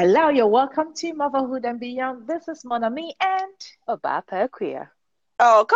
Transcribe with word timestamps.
Hello, 0.00 0.28
you're 0.28 0.46
welcome 0.46 0.94
to 0.94 1.12
Motherhood 1.12 1.64
and 1.64 1.80
Beyond. 1.80 2.28
This 2.28 2.46
is 2.46 2.62
Monami 2.62 3.14
and 3.20 3.52
Obapa 3.88 4.48
Queer. 4.48 4.92
Oh, 5.40 5.66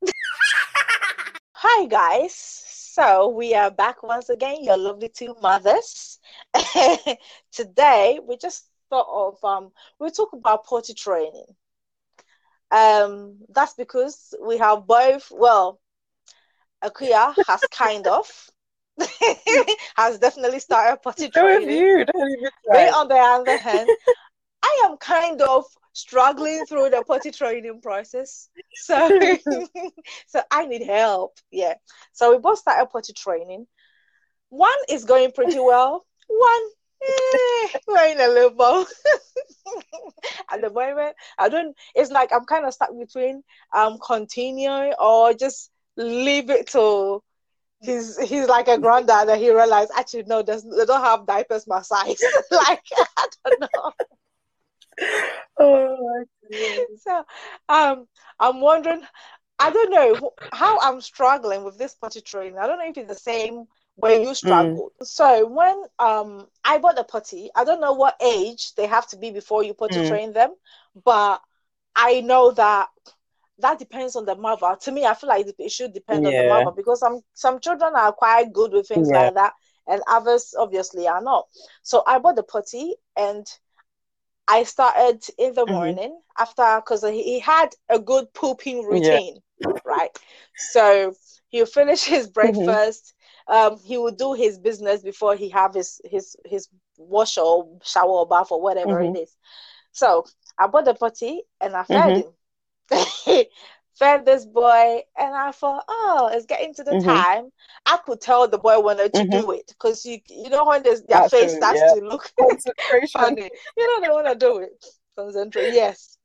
hi 1.54 1.86
guys. 1.86 2.32
So 2.32 3.26
we 3.30 3.56
are 3.56 3.72
back 3.72 4.04
once 4.04 4.28
again, 4.28 4.62
your 4.62 4.76
lovely 4.76 5.08
two 5.08 5.34
mothers. 5.42 6.20
Today 7.52 8.20
we 8.24 8.36
just 8.36 8.68
thought 8.88 9.08
of 9.10 9.44
um 9.44 9.72
we 9.98 10.12
talk 10.12 10.32
about 10.32 10.64
potty 10.64 10.94
training. 10.94 11.46
Um 12.70 13.38
that's 13.48 13.74
because 13.74 14.32
we 14.46 14.58
have 14.58 14.86
both 14.86 15.26
well 15.34 15.80
Akuya 16.84 17.34
has 17.48 17.62
kind 17.72 18.06
of 18.06 18.30
has 19.96 20.18
definitely 20.18 20.60
started 20.60 21.02
potty 21.02 21.28
training. 21.28 21.70
you. 21.70 22.04
Me, 22.68 22.88
on 22.88 23.08
the 23.08 23.16
other 23.16 23.58
hand, 23.58 23.88
I 24.62 24.82
am 24.84 24.96
kind 24.98 25.40
of 25.42 25.64
struggling 25.92 26.64
through 26.66 26.90
the 26.90 27.02
potty 27.06 27.30
training 27.30 27.80
process. 27.80 28.48
So, 28.74 29.20
so 30.26 30.42
I 30.50 30.66
need 30.66 30.82
help. 30.82 31.32
Yeah. 31.50 31.74
So 32.12 32.32
we 32.32 32.38
both 32.38 32.58
started 32.58 32.86
potty 32.90 33.12
training. 33.12 33.66
One 34.48 34.78
is 34.88 35.04
going 35.04 35.32
pretty 35.32 35.58
well. 35.58 36.04
One, 36.28 36.62
eh, 37.02 37.78
we're 37.86 38.08
in 38.08 38.20
a 38.20 38.28
limbo. 38.28 38.84
At 40.52 40.60
the 40.60 40.70
moment, 40.70 41.14
I 41.38 41.48
don't. 41.48 41.76
It's 41.94 42.10
like 42.10 42.32
I'm 42.32 42.44
kind 42.44 42.66
of 42.66 42.74
stuck 42.74 42.90
between 42.98 43.42
um 43.74 43.98
continuing 44.04 44.94
or 44.98 45.32
just 45.34 45.70
leave 45.96 46.50
it 46.50 46.68
to 46.68 47.22
he's 47.80 48.18
he's 48.28 48.48
like 48.48 48.68
a 48.68 48.78
granddad 48.78 49.28
and 49.28 49.40
he 49.40 49.50
realized 49.50 49.90
actually 49.96 50.24
no 50.24 50.42
there's, 50.42 50.62
they 50.64 50.84
don't 50.86 51.02
have 51.02 51.26
diapers 51.26 51.66
my 51.66 51.82
size. 51.82 52.22
Like 52.50 52.82
i 53.18 53.26
don't 53.44 53.60
know. 53.60 53.92
Oh, 55.58 56.24
so 56.96 57.24
um 57.68 58.06
i'm 58.40 58.60
wondering 58.60 59.02
i 59.58 59.70
don't 59.70 59.90
know 59.90 60.32
how 60.52 60.78
i'm 60.80 61.00
struggling 61.00 61.64
with 61.64 61.78
this 61.78 61.94
potty 61.94 62.20
training. 62.20 62.58
I 62.58 62.66
don't 62.66 62.78
know 62.78 62.88
if 62.88 62.96
it's 62.96 63.08
the 63.08 63.14
same 63.14 63.66
way 63.96 64.22
you 64.22 64.34
struggle. 64.34 64.92
So 65.02 65.46
when 65.46 65.82
um 65.98 66.46
i 66.64 66.78
bought 66.78 66.98
a 66.98 67.04
potty 67.04 67.50
i 67.56 67.64
don't 67.64 67.80
know 67.80 67.92
what 67.92 68.16
age 68.20 68.74
they 68.76 68.86
have 68.86 69.06
to 69.08 69.16
be 69.16 69.30
before 69.30 69.62
you 69.62 69.74
potty 69.74 70.00
Mm. 70.00 70.00
train 70.00 70.32
them 70.32 70.54
but 71.04 71.40
i 71.96 72.20
know 72.20 72.52
that 72.52 72.88
that 73.60 73.78
depends 73.78 74.16
on 74.16 74.24
the 74.24 74.34
mother 74.36 74.76
to 74.80 74.92
me 74.92 75.04
i 75.06 75.14
feel 75.14 75.28
like 75.28 75.46
it 75.58 75.70
should 75.70 75.92
depend 75.92 76.26
on 76.26 76.34
the 76.36 76.44
mother 76.44 76.70
because 76.74 77.00
some 77.00 77.20
some 77.34 77.60
children 77.60 77.92
are 77.96 78.12
quite 78.12 78.52
good 78.52 78.72
with 78.72 78.88
things 78.88 79.10
Yeah. 79.10 79.12
like 79.12 79.34
that 79.34 79.52
and 79.88 80.02
others 80.08 80.54
obviously 80.58 81.06
are 81.08 81.22
not 81.22 81.46
so 81.82 82.02
i 82.06 82.18
bought 82.18 82.36
the 82.36 82.42
potty 82.42 82.94
and 83.16 83.46
i 84.48 84.62
started 84.64 85.22
in 85.38 85.54
the 85.54 85.66
Mhm. 85.66 85.66
morning 85.66 86.20
after 86.38 86.80
because 86.80 87.02
he 87.02 87.40
had 87.40 87.68
a 87.88 87.98
good 87.98 88.32
pooping 88.34 88.84
Yeah. 88.90 89.20
routine 89.24 89.40
right 89.84 90.10
so 90.56 91.14
he'll 91.48 91.66
finish 91.66 92.04
his 92.14 92.28
breakfast 92.28 93.14
um 93.48 93.78
he 93.84 93.96
will 93.98 94.12
do 94.12 94.34
his 94.34 94.58
business 94.58 95.02
before 95.02 95.34
he 95.36 95.48
have 95.50 95.74
his 95.74 96.00
his 96.04 96.36
his 96.44 96.68
wash 96.98 97.38
or 97.38 97.78
shower 97.82 98.10
or 98.22 98.26
bath 98.26 98.50
or 98.50 98.60
whatever 98.60 99.00
Mhm. 99.00 99.14
it 99.14 99.16
is 99.16 99.36
so 99.92 100.24
i 100.58 100.66
bought 100.66 100.84
the 100.84 100.94
potty 100.94 101.42
and 101.60 101.74
i 101.74 101.82
fed 101.82 102.14
Mhm. 102.14 102.16
him 102.16 102.32
fed 103.98 104.24
this 104.24 104.46
boy 104.46 105.00
and 105.18 105.34
i 105.34 105.50
thought 105.52 105.84
oh 105.88 106.30
it's 106.32 106.46
getting 106.46 106.72
to 106.74 106.82
the 106.82 106.92
Mhm. 106.92 107.04
time. 107.04 107.50
I 107.86 107.98
could 107.98 108.20
tell 108.20 108.48
the 108.48 108.58
boy 108.58 108.80
wanted 108.80 109.12
to 109.14 109.22
Mhm. 109.24 109.30
do 109.30 109.50
it 109.52 109.66
because 109.68 110.04
you 110.06 110.20
you 110.28 110.48
know 110.48 110.64
when 110.64 110.82
their 110.82 110.96
That's 111.08 111.30
face 111.30 111.50
true, 111.50 111.56
starts 111.56 111.80
yeah. 111.80 111.94
to 111.94 112.00
look 112.04 112.30
funny. 113.12 113.50
You 113.76 113.86
know 113.86 114.00
they 114.00 114.12
want 114.12 114.26
to 114.26 114.34
do 114.34 114.58
it. 114.58 114.84
Concentrate 115.16 115.72
yes. 115.74 116.16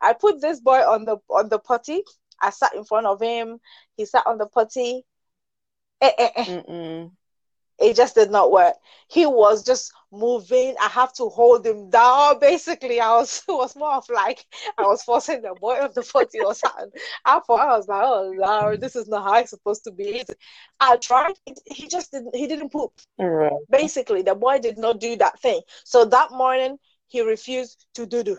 I 0.00 0.12
put 0.14 0.40
this 0.40 0.60
boy 0.60 0.80
on 0.80 1.04
the 1.04 1.18
on 1.30 1.48
the 1.48 1.58
potty. 1.58 2.02
I 2.40 2.50
sat 2.50 2.74
in 2.74 2.84
front 2.84 3.06
of 3.06 3.20
him. 3.20 3.60
He 3.96 4.04
sat 4.04 4.26
on 4.26 4.38
the 4.38 4.46
potty. 4.46 5.04
Eh, 6.00 6.10
eh, 6.18 6.30
eh. 6.36 6.44
It 7.82 7.96
just 7.96 8.14
did 8.14 8.30
not 8.30 8.52
work. 8.52 8.74
He 9.08 9.26
was 9.26 9.64
just 9.64 9.92
moving. 10.12 10.74
I 10.80 10.88
have 10.88 11.12
to 11.14 11.28
hold 11.28 11.66
him 11.66 11.90
down 11.90 12.38
basically. 12.40 13.00
I 13.00 13.16
was 13.16 13.42
it 13.48 13.52
was 13.52 13.74
more 13.76 13.94
of 13.94 14.04
like 14.12 14.44
i 14.78 14.82
was 14.82 15.02
forcing 15.02 15.42
the 15.42 15.54
boy 15.60 15.74
on 15.74 15.90
the 15.94 16.02
potty 16.02 16.40
or 16.40 16.54
something 16.54 16.90
i 17.24 17.40
thought 17.40 17.60
i 17.60 17.76
was 17.76 17.88
like 17.88 18.02
oh 18.04 18.32
lord 18.36 18.80
this 18.80 18.96
is 18.96 19.08
not 19.08 19.24
how 19.24 19.38
it's 19.38 19.50
supposed 19.50 19.84
to 19.84 19.92
be. 19.92 20.22
I 20.80 20.96
tried. 20.96 21.34
He 21.66 21.88
just 21.88 22.12
didn't 22.12 22.34
he 22.34 22.46
didn't 22.46 22.70
poop. 22.70 22.92
Right. 23.18 23.52
basically 23.70 24.22
the 24.22 24.34
boy 24.34 24.58
did 24.58 24.78
not 24.78 25.00
do 25.00 25.16
that 25.16 25.40
thing. 25.40 25.60
So 25.84 26.04
that 26.06 26.32
morning 26.32 26.78
he 27.08 27.20
refused 27.22 27.86
to 27.94 28.06
do 28.06 28.22
do 28.22 28.36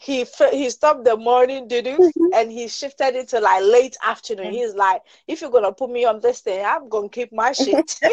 he 0.00 0.26
he 0.52 0.70
stopped 0.70 1.04
the 1.04 1.16
morning 1.16 1.68
doo 1.68 1.82
doo 1.82 2.04
and 2.32 2.50
he 2.52 2.68
shifted 2.68 3.14
it 3.16 3.28
to 3.28 3.40
like 3.40 3.62
late 3.62 3.96
afternoon. 4.04 4.52
He's 4.52 4.74
like 4.74 5.02
if 5.28 5.40
you're 5.42 5.50
gonna 5.50 5.72
put 5.72 5.90
me 5.90 6.04
on 6.04 6.20
this 6.20 6.40
thing 6.40 6.64
i'm 6.64 6.88
gonna 6.88 7.08
keep 7.10 7.32
my 7.32 7.52
shit. 7.52 7.98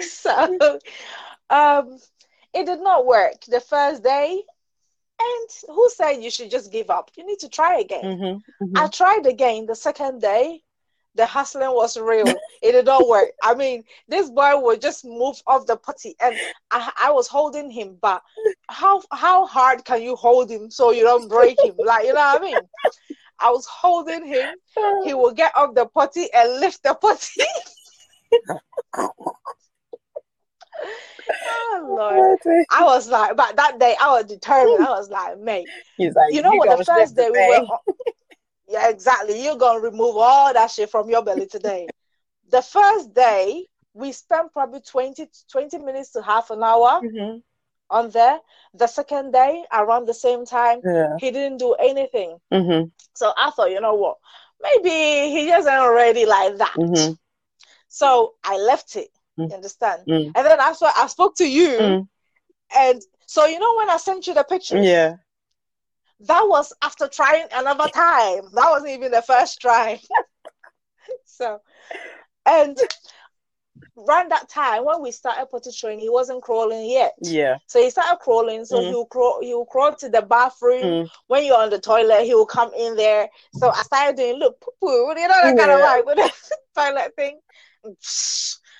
So 0.00 0.78
um 1.50 1.98
it 2.54 2.66
did 2.66 2.80
not 2.80 3.06
work 3.06 3.42
the 3.46 3.60
first 3.60 4.02
day. 4.02 4.42
And 5.20 5.48
who 5.74 5.88
said 5.90 6.22
you 6.22 6.30
should 6.30 6.50
just 6.50 6.72
give 6.72 6.90
up? 6.90 7.10
You 7.16 7.26
need 7.26 7.38
to 7.40 7.48
try 7.48 7.78
again. 7.80 8.12
Mhm. 8.60 8.70
I 8.74 8.88
tried 8.88 9.26
again 9.26 9.66
the 9.66 9.74
second 9.76 10.20
day. 10.20 10.62
The 11.16 11.26
hustling 11.26 11.70
was 11.70 11.96
real. 11.96 12.26
It 12.62 12.72
did 12.72 12.86
not 12.86 13.08
work. 13.08 13.30
I 13.42 13.54
mean, 13.54 13.84
this 14.08 14.30
boy 14.30 14.58
would 14.60 14.80
just 14.80 15.04
move 15.04 15.40
off 15.46 15.66
the 15.66 15.76
potty, 15.76 16.14
and 16.20 16.36
I, 16.70 16.92
I 16.98 17.10
was 17.10 17.28
holding 17.28 17.70
him. 17.70 17.96
But 18.00 18.22
how 18.68 19.02
how 19.12 19.46
hard 19.46 19.84
can 19.84 20.02
you 20.02 20.16
hold 20.16 20.50
him 20.50 20.70
so 20.70 20.90
you 20.90 21.02
don't 21.02 21.28
break 21.28 21.58
him? 21.62 21.74
Like 21.78 22.06
you 22.06 22.12
know 22.12 22.20
what 22.20 22.40
I 22.40 22.44
mean? 22.44 22.58
I 23.38 23.50
was 23.50 23.66
holding 23.66 24.26
him. 24.26 24.54
He 25.04 25.14
would 25.14 25.36
get 25.36 25.56
off 25.56 25.74
the 25.74 25.86
potty 25.86 26.28
and 26.32 26.60
lift 26.60 26.82
the 26.82 26.94
potty. 26.94 27.42
oh 31.48 31.96
Lord! 31.98 32.38
I 32.70 32.84
was 32.84 33.08
like, 33.08 33.36
but 33.36 33.56
that 33.56 33.78
day 33.78 33.96
I 34.00 34.10
was 34.12 34.24
determined. 34.24 34.84
I 34.84 34.90
was 34.90 35.10
like, 35.10 35.38
mate, 35.38 35.66
like, 35.98 36.32
you 36.32 36.42
know 36.42 36.54
what? 36.54 36.78
The 36.78 36.84
first 36.84 37.16
day 37.16 37.30
we 37.30 37.38
were, 37.38 37.66
yeah, 38.68 38.88
exactly. 38.88 39.42
You're 39.42 39.56
gonna 39.56 39.80
remove 39.80 40.16
all 40.16 40.52
that 40.52 40.70
shit 40.70 40.90
from 40.90 41.08
your 41.08 41.22
belly 41.22 41.46
today. 41.46 41.86
the 42.50 42.62
first 42.62 43.14
day 43.14 43.66
we 43.94 44.12
spent 44.12 44.52
probably 44.52 44.80
20, 44.80 45.26
20 45.50 45.78
minutes 45.78 46.10
to 46.12 46.22
half 46.22 46.50
an 46.50 46.62
hour 46.62 47.00
Mhm. 47.02 47.42
on 47.90 48.10
there. 48.10 48.38
The 48.74 48.86
second 48.86 49.32
day 49.32 49.64
around 49.72 50.06
the 50.06 50.14
same 50.14 50.44
time, 50.44 50.80
Yeah. 50.84 51.16
he 51.18 51.30
didn't 51.30 51.58
do 51.58 51.72
anything. 51.74 52.38
Mhm. 52.52 52.90
So 53.14 53.32
I 53.36 53.50
thought, 53.50 53.70
you 53.70 53.80
know 53.80 53.94
what? 53.94 54.18
Maybe 54.60 55.30
he 55.30 55.46
just 55.46 55.68
ain't 55.68 55.92
ready 55.92 56.26
like 56.26 56.56
that. 56.58 56.74
Mhm. 56.76 57.18
So 57.88 58.34
I 58.44 58.58
left 58.58 58.96
it. 58.96 59.10
Mm. 59.38 59.48
You 59.50 59.54
understand? 59.54 60.02
Mm. 60.06 60.32
And 60.34 60.46
then 60.46 60.58
that's 60.58 60.80
why 60.80 60.92
I 60.96 61.06
spoke 61.06 61.36
to 61.36 61.48
you. 61.48 61.78
Mm. 61.78 62.08
And 62.74 63.02
so 63.26 63.46
you 63.46 63.58
know 63.58 63.76
when 63.76 63.90
I 63.90 63.96
sent 63.96 64.26
you 64.26 64.34
the 64.34 64.44
picture? 64.44 64.82
Yeah. 64.82 65.16
That 66.20 66.42
was 66.48 66.72
after 66.82 67.08
trying 67.08 67.46
another 67.52 67.88
time. 67.88 68.42
That 68.54 68.70
wasn't 68.70 68.92
even 68.92 69.12
the 69.12 69.22
first 69.22 69.60
try. 69.60 70.00
so, 71.24 71.60
and 72.46 72.78
around 73.98 74.30
that 74.30 74.48
time 74.48 74.84
when 74.84 75.00
we 75.02 75.10
started 75.10 75.46
potty 75.50 75.70
training, 75.72 76.00
he 76.00 76.10
wasn't 76.10 76.42
crawling 76.42 76.88
yet. 76.88 77.14
Yeah. 77.22 77.56
So 77.66 77.80
he 77.82 77.90
started 77.90 78.18
crawling. 78.20 78.64
So 78.64 78.78
Mhm. 78.80 78.88
he'll 78.88 79.06
crawl. 79.06 79.40
He'll 79.40 79.64
crawl 79.64 79.94
to 79.96 80.08
the 80.08 80.22
bathroom. 80.22 80.82
Mm. 80.82 81.10
When 81.28 81.44
you're 81.44 81.56
on 81.58 81.70
the 81.70 81.80
toilet, 81.80 82.24
he 82.24 82.34
will 82.34 82.46
come 82.46 82.72
in 82.74 82.96
there. 82.96 83.28
So 83.52 83.70
I 83.70 83.82
started 83.82 84.16
doing 84.16 84.36
look 84.36 84.60
poo 84.60 84.72
poo. 84.80 85.08
You 85.18 85.28
know 85.28 85.40
that 85.42 85.56
kind 85.56 85.70
of 85.70 85.78
Yeah. 85.78 85.84
like 85.84 86.04
with 86.06 86.16
the 86.18 86.32
toilet 86.74 87.14
thing. 87.16 87.40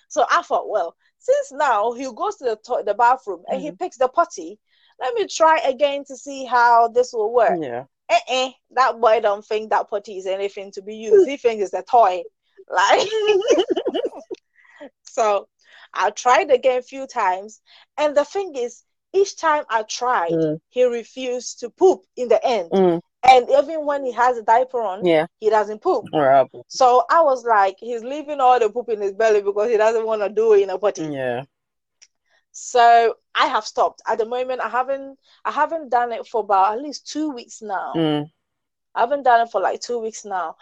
So 0.09 0.25
I 0.31 0.43
thought, 0.43 0.69
well, 0.69 0.97
since 1.19 1.53
now 1.53 1.93
he 1.93 2.05
goes 2.15 2.37
to 2.37 2.45
the 2.45 2.57
to- 2.65 2.83
the 2.85 2.95
bathroom 2.95 3.43
and 3.49 3.61
he 3.61 3.71
Mhm. 3.71 3.79
picks 3.79 3.97
the 3.99 4.09
potty, 4.09 4.59
let 5.01 5.15
me 5.15 5.27
try 5.27 5.59
again 5.59 6.05
to 6.07 6.17
see 6.17 6.45
how 6.45 6.89
this 6.89 7.13
will 7.13 7.33
work 7.33 7.59
Yeah. 7.61 7.85
eh-eh, 8.09 8.51
that 8.73 9.01
boy 9.01 9.21
don't 9.21 9.45
think 9.45 9.71
that 9.71 9.89
potty 9.91 10.19
is 10.19 10.27
anything 10.27 10.73
to 10.73 10.83
be 10.83 10.97
used. 10.97 11.29
He 11.29 11.37
thinks 11.37 11.65
it's 11.65 11.75
a 11.75 11.83
toy. 11.83 12.23
Like 12.69 13.09
so 15.03 15.49
I 15.95 16.11
tried 16.11 16.51
again 16.51 16.79
a 16.79 16.83
few 16.83 17.07
times. 17.07 17.61
And 17.97 18.17
the 18.17 18.25
thing 18.25 18.55
is, 18.57 18.83
each 19.13 19.37
time 19.37 19.65
I 19.71 19.83
tried, 19.83 20.33
Mm. 20.33 20.61
he 20.69 20.85
refused 20.85 21.61
to 21.61 21.71
poop 21.71 22.03
in 22.17 22.29
the 22.29 22.45
end. 22.45 22.71
Mm. 22.71 23.01
And 23.23 23.49
even 23.51 23.87
when 23.87 24.05
he 24.05 24.13
has 24.13 24.37
a 24.37 24.43
diaper 24.43 24.81
on, 24.83 25.05
Yeah. 25.05 25.27
he 25.41 25.49
doesn't 25.49 25.81
poop. 25.81 26.05
Right. 26.13 26.49
So 26.69 27.05
I 27.11 27.23
was 27.23 27.45
like, 27.45 27.77
he's 27.79 28.05
leaving 28.05 28.41
all 28.41 28.59
the 28.59 28.69
poop 28.69 28.89
in 28.89 29.01
his 29.01 29.13
belly 29.15 29.43
because 29.43 29.71
he 29.71 29.77
doesn't 29.77 30.05
want 30.07 30.23
to 30.23 30.29
do 30.29 30.53
it 30.55 30.63
in 30.63 30.71
a 30.71 30.79
potty. 30.79 31.05
Yeah. 31.07 31.45
So 32.59 33.17
I 33.35 33.47
have 33.49 33.67
stopped. 33.67 34.01
At 34.07 34.17
the 34.19 34.25
moment, 34.25 34.63
I 34.63 34.69
haven't 34.71 35.19
I 35.45 35.53
haven't 35.53 35.91
done 35.91 36.11
it 36.13 36.27
for 36.27 36.41
about 36.41 36.73
at 36.79 36.83
least 36.83 37.07
two 37.07 37.31
weeks 37.31 37.61
now. 37.61 37.97
Mm. 37.97 38.31
I 38.95 39.01
haven't 39.01 39.25
done 39.25 39.43
it 39.47 39.51
for 39.53 39.61
like 39.61 39.81
two 39.81 39.99
weeks 39.99 40.25
now. 40.25 40.57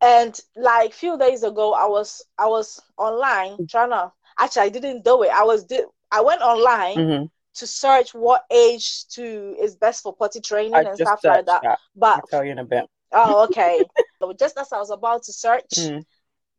And 0.00 0.38
like 0.56 0.92
few 0.94 1.18
days 1.18 1.42
ago, 1.44 1.74
I 1.74 1.86
was 1.86 2.24
I 2.38 2.46
was 2.48 2.80
online 2.98 3.62
trying 3.68 3.90
to 3.90 4.12
actually 4.38 4.62
I 4.62 4.68
didn't 4.70 5.04
do 5.04 5.22
it. 5.24 5.30
I 5.30 5.44
was 5.44 5.64
did 5.64 5.86
I 6.12 6.22
went 6.22 6.42
online 6.42 7.04
hmm 7.04 7.26
to 7.56 7.66
search 7.66 8.14
what 8.14 8.44
age 8.50 9.06
to 9.10 9.56
is 9.60 9.76
best 9.76 10.02
for 10.02 10.14
potty 10.16 10.40
training 10.40 10.74
I 10.78 10.86
and 10.86 10.98
stuff 10.98 11.24
like 11.26 11.46
that. 11.46 11.62
that. 11.62 11.78
But 11.96 12.20
I'll 12.20 12.26
tell 12.28 12.44
you 12.44 12.52
in 12.52 12.58
a 12.58 12.64
bit. 12.64 12.86
oh, 13.12 13.44
okay. 13.44 13.88
So 14.20 14.32
just 14.32 14.56
as 14.58 14.72
I 14.72 14.78
was 14.78 14.90
about 14.90 15.24
to 15.24 15.32
search, 15.32 15.92
Mm. 15.94 16.04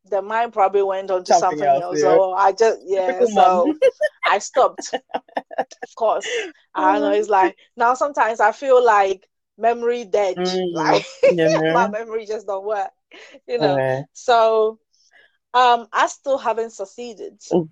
The 0.09 0.21
mind 0.21 0.53
probably 0.53 0.83
went 0.83 1.11
on 1.11 1.23
to 1.25 1.33
Something 1.33 1.59
something, 1.59 1.67
else, 1.67 1.83
else. 1.83 2.01
So 2.01 2.33
I 2.33 2.51
just 2.53 2.79
yeah. 2.85 3.23
So. 3.25 3.73
I 4.25 4.39
stopped. 4.39 4.93
Of 4.93 5.95
course, 5.95 6.25
I 6.73 6.93
don't 6.93 7.01
know. 7.01 7.11
It's 7.11 7.29
like 7.29 7.55
now 7.75 7.93
sometimes 7.93 8.39
I 8.39 8.51
feel 8.51 8.83
like 8.83 9.27
memory 9.57 10.05
dead. 10.05 10.37
Mm. 10.37 10.71
Like 10.73 11.05
Yeah. 11.23 11.71
my 11.73 11.87
memory 11.87 12.25
just 12.25 12.47
don't 12.47 12.65
work. 12.65 12.89
You 13.47 13.59
know. 13.59 13.77
Yeah. 13.77 14.01
So 14.13 14.79
um, 15.53 15.87
I 15.91 16.07
still 16.07 16.37
haven't 16.37 16.71
succeeded. 16.71 17.41
Oh. 17.51 17.67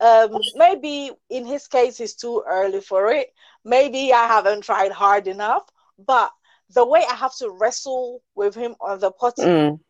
Um, 0.00 0.38
maybe 0.54 1.10
in 1.30 1.46
his 1.46 1.66
case, 1.68 2.00
it's 2.00 2.14
too 2.14 2.42
early 2.46 2.80
for 2.80 3.10
it. 3.12 3.28
Maybe 3.64 4.12
I 4.12 4.26
haven't 4.26 4.62
tried 4.62 4.92
hard 4.92 5.26
enough. 5.26 5.64
But 5.98 6.30
the 6.74 6.84
way 6.86 7.04
I 7.08 7.14
have 7.14 7.34
to 7.36 7.50
wrestle 7.50 8.22
with 8.34 8.54
him 8.54 8.74
on 8.80 9.00
the 9.00 9.10
potty, 9.10 9.42
Mm. 9.42 9.80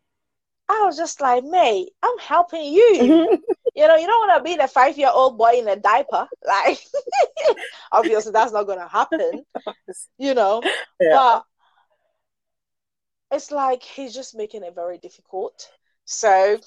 I 0.69 0.83
was 0.83 0.97
just 0.97 1.21
like, 1.21 1.43
mate, 1.43 1.89
I'm 2.03 2.17
helping 2.19 2.73
you. 2.73 3.39
You 3.77 3.87
know, 3.87 3.95
you 3.95 4.07
don't 4.07 4.27
want 4.27 4.39
to 4.39 4.43
be 4.43 4.55
the 4.55 4.67
five 4.67 4.97
year 4.97 5.11
old 5.13 5.37
boy 5.37 5.51
in 5.59 5.67
a 5.67 5.75
diaper. 5.75 6.27
Like, 6.43 6.79
obviously, 7.91 8.31
that's 8.31 8.51
not 8.51 8.63
going 8.63 8.79
to 8.79 8.87
happen, 8.87 9.43
you 10.17 10.33
know. 10.33 10.63
Yeah. 10.99 11.11
But 11.11 11.43
it's 13.31 13.51
like 13.51 13.83
he's 13.83 14.15
just 14.15 14.35
making 14.35 14.63
it 14.63 14.73
very 14.73 14.97
difficult. 14.97 15.69
So 16.05 16.57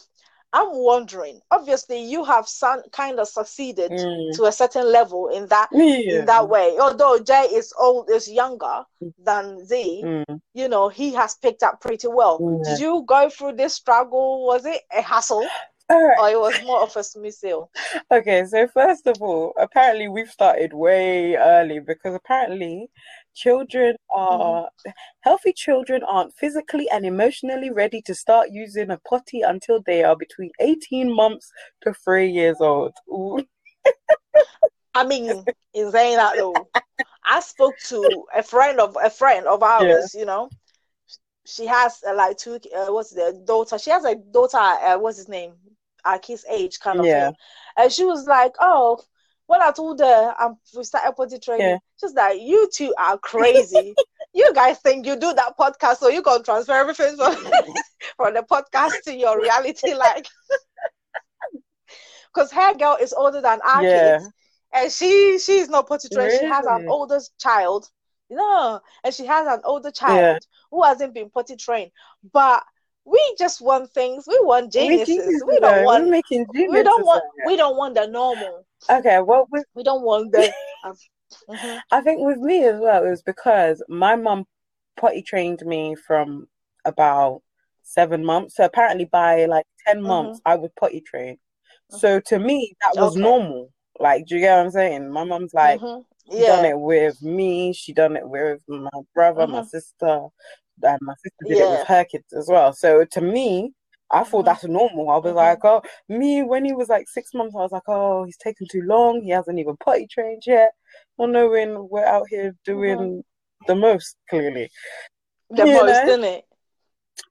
I'm 0.53 0.69
wondering, 0.73 1.41
obviously, 1.51 2.01
you 2.03 2.25
have 2.25 2.49
some 2.49 2.83
kind 2.91 3.21
of 3.21 3.29
succeeded 3.29 3.93
Mm. 3.93 4.35
to 4.37 4.45
a 4.45 4.53
certain 4.53 4.91
level 4.91 5.29
in 5.29 5.47
that 5.47 5.69
Yeah. 5.73 6.19
in 6.21 6.27
that 6.27 6.49
way. 6.49 6.77
Although 6.79 7.19
Jay 7.21 7.45
is 7.53 7.73
old 7.79 8.11
is 8.11 8.29
younger 8.29 8.85
than 9.19 9.65
Z, 9.65 10.03
Mm. 10.05 10.41
you 10.55 10.69
know, 10.69 10.89
he 10.89 11.13
has 11.15 11.37
picked 11.37 11.63
up 11.63 11.81
pretty 11.81 12.09
well. 12.09 12.39
Did 12.65 12.81
you 12.81 13.05
go 13.07 13.31
through 13.31 13.53
this 13.53 13.75
struggle? 13.75 14.45
Was 14.47 14.65
it 14.67 14.83
a 14.93 15.03
hassle 15.03 15.47
right. 15.89 16.19
or 16.19 16.29
it 16.31 16.41
was 16.41 16.61
more 16.65 16.81
of 16.83 16.97
a 16.97 17.05
smooth 17.05 17.33
sail? 17.35 17.71
Okay, 18.11 18.45
so 18.47 18.67
first 18.69 19.07
of 19.07 19.23
all, 19.23 19.53
apparently 19.57 20.09
we've 20.09 20.31
started 20.31 20.73
way 20.73 21.37
early 21.37 21.79
because 21.79 22.15
apparently 22.15 22.91
children 23.35 23.97
are 24.11 24.69
healthy 25.21 25.53
children 25.53 26.03
aren't 26.07 26.35
physically 26.35 26.89
and 26.91 27.05
emotionally 27.07 27.71
ready 27.71 28.03
to 28.03 28.15
start 28.15 28.49
using 28.51 28.91
a 28.91 28.99
potty 29.09 29.43
until 29.43 29.81
they 29.83 30.03
are 30.05 30.17
between 30.17 30.51
18 30.61 31.15
months 31.15 31.53
to 31.83 31.93
three 31.95 32.31
years 32.31 32.57
old. 32.61 32.95
I 34.95 35.05
mean, 35.05 35.47
in 35.75 35.91
saying 35.91 36.17
that 36.17 36.37
though, 36.37 36.69
I 37.25 37.41
spoke 37.41 37.79
to 37.89 38.27
a 38.35 38.43
friend 38.43 38.81
of 38.81 38.97
a 39.03 39.11
friend 39.11 39.47
of 39.47 39.63
ours. 39.63 40.15
You 40.15 40.25
know, 40.27 40.51
she 41.47 41.67
has 41.67 42.03
uh, 42.07 42.15
like 42.15 42.39
two. 42.39 42.59
Uh, 42.75 42.87
what's 42.93 43.11
the 43.11 43.41
daughter? 43.45 43.79
She 43.79 43.91
has 43.91 44.05
a 44.05 44.15
daughter. 44.15 44.59
Uh, 44.59 44.99
what's 44.99 45.19
his 45.19 45.29
name? 45.29 45.55
At 46.05 46.25
his 46.25 46.47
age, 46.49 46.81
kind 46.81 46.99
of 46.99 47.07
Yeah. 47.07 47.31
thing. 47.31 47.37
And 47.77 47.93
she 47.93 48.05
was 48.05 48.27
like, 48.27 48.53
"Oh." 48.61 49.01
When 49.51 49.63
I 49.63 49.73
told 49.73 50.01
her 50.01 50.35
um, 50.41 50.59
we 50.77 50.85
started 50.85 51.15
potty 51.17 51.39
training, 51.39 51.77
Yeah. 51.77 51.79
she's 52.01 52.15
like, 52.15 52.41
"You 52.41 52.69
two 52.73 52.95
are 52.99 53.19
crazy. 53.19 53.99
you 54.35 54.53
guys 54.55 54.79
think 54.81 55.07
you 55.07 55.17
do 55.17 55.33
that 55.35 55.57
podcast 55.59 55.97
so 55.99 56.09
you 56.09 56.23
can 56.23 56.43
transfer 56.45 56.73
everything 56.73 57.17
from, 57.17 57.35
from 58.17 58.35
the 58.35 58.43
podcast 58.43 59.03
to 59.05 59.15
your 59.15 59.41
reality, 59.41 59.95
like." 59.95 60.27
Because 62.35 62.53
her 62.53 62.75
girl 62.75 62.97
is 63.01 63.13
older 63.13 63.41
than 63.41 63.61
our 63.63 63.85
Yeah. 63.85 63.87
kids, 63.87 64.33
and 64.73 64.91
she 64.91 65.39
she's 65.39 65.69
not 65.69 65.89
potty 65.89 66.09
trained. 66.09 66.33
She 66.33 66.45
has 66.45 66.67
an 66.67 66.81
Really? 66.81 66.87
older 66.87 67.21
child. 67.39 67.89
No, 68.31 68.81
and 69.05 69.15
she 69.15 69.27
has 69.27 69.47
an 69.47 69.61
older 69.65 69.91
child 69.91 70.47
who 70.71 70.83
hasn't 70.83 71.15
been 71.15 71.31
potty 71.31 71.57
trained. 71.57 71.91
But 72.33 72.65
we 73.11 73.35
just 73.39 73.61
want 73.61 73.91
things. 73.93 74.25
We 74.27 74.39
want 74.45 74.67
We're 74.67 74.71
geniuses. 74.73 75.17
geniuses, 75.17 75.45
We 75.47 75.61
don't 75.61 75.77
We're 75.77 75.85
want. 75.85 76.11
making 76.11 76.47
We 76.53 76.83
don't 76.83 77.05
want. 77.07 77.25
We 77.45 77.57
don't 77.57 77.77
want 77.77 77.95
the 77.95 78.07
normal. 78.07 78.65
Okay, 78.91 79.21
well, 79.21 79.47
with 79.51 79.65
We 79.75 79.83
don't 79.83 80.03
want 80.03 80.33
the. 80.33 80.53
um, 80.85 80.95
mhm, 81.49 81.81
I 81.91 82.01
think 82.01 82.21
with 82.25 82.39
me 82.39 82.65
as 82.65 82.81
well, 82.81 83.05
it 83.05 83.11
was 83.11 83.23
because 83.23 83.83
my 83.89 84.17
mum 84.17 84.45
potty 84.97 85.23
trained 85.23 85.63
me 85.65 85.95
from 85.95 86.47
about 86.85 87.43
seven 87.83 88.25
months. 88.25 88.57
So 88.57 88.65
apparently 88.65 89.07
by 89.07 89.47
like 89.47 89.67
10 89.87 90.03
months, 90.03 90.41
I 90.45 90.57
was 90.57 90.71
potty 90.79 91.01
trained. 91.01 91.39
So 91.91 92.21
to 92.21 92.39
me, 92.39 92.75
that 92.83 92.97
was 92.97 93.13
Okay. 93.13 93.23
normal. 93.23 93.73
Like, 93.99 94.27
do 94.27 94.37
you 94.37 94.41
get 94.41 94.57
what 94.57 94.65
I'm 94.67 94.71
saying? 94.71 95.11
My 95.11 95.25
mum's 95.25 95.53
like, 95.53 95.81
mhm. 95.81 96.05
she 96.31 96.45
done 96.45 96.65
it 96.65 96.79
with 96.79 97.21
me, 97.23 97.73
she 97.73 97.93
done 97.93 98.17
it 98.17 98.29
with 98.29 98.63
my 98.69 98.89
brother, 99.15 99.47
my 99.47 99.61
Mhm. 99.61 99.69
sister, 99.69 100.29
and 100.83 100.99
my 101.03 101.15
sister 101.15 101.45
did 101.47 101.59
it 101.59 101.71
with 101.71 101.83
her 101.87 102.05
kids 102.05 102.33
as 102.33 102.49
well. 102.49 102.73
So 102.73 103.05
to 103.05 103.21
me, 103.21 103.73
I 104.11 104.25
thought 104.25 104.43
Mhm. 104.43 104.47
that's 104.47 104.65
normal. 104.65 105.11
I 105.11 105.17
was 105.19 105.33
Mhm. 105.33 105.37
like, 105.37 105.65
oh, 105.65 105.83
me 106.09 106.43
when 106.43 106.65
he 106.65 106.73
was 106.73 106.89
like 106.89 107.09
six 107.09 107.33
months, 107.35 107.55
I 107.55 107.59
was 107.61 107.73
like, 107.73 107.89
oh, 107.89 108.25
he's 108.25 108.37
taking 108.37 108.67
too 108.69 108.83
long. 108.83 109.23
He 109.23 109.31
hasn't 109.31 109.59
even 109.59 109.77
potty 109.77 110.07
trained 110.07 110.43
yet. 110.47 110.73
Not 111.19 111.31
knowing 111.31 111.89
we're 111.89 112.05
out 112.05 112.27
here 112.29 112.55
doing 112.65 113.23
the 113.67 113.75
most 113.75 114.17
clearly. 114.29 114.71
The 115.51 115.67
You 115.67 115.73
most, 115.73 116.03
know? 116.05 116.09
isn't 116.09 116.25
it? 116.25 116.45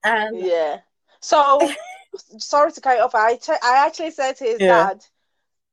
And 0.04 0.38
Yeah. 0.38 0.80
So 1.20 1.68
sorry 2.38 2.72
to 2.72 2.80
cut 2.80 2.96
you 2.96 3.02
off. 3.04 3.14
I 3.14 3.38
I 3.62 3.86
actually 3.86 4.10
said 4.12 4.36
to 4.36 4.44
his 4.44 4.60
Yeah. 4.60 4.88
dad, 4.88 5.04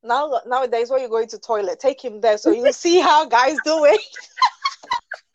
now 0.04 0.42
nowadays 0.46 0.90
when 0.90 1.00
you're 1.00 1.10
going 1.10 1.28
to 1.30 1.40
toilet, 1.40 1.80
take 1.80 2.04
him 2.04 2.20
there 2.20 2.38
so 2.38 2.52
you 2.52 2.72
see 2.74 3.00
how 3.00 3.26
guys 3.26 3.58
do 3.64 3.86
it. 3.86 4.02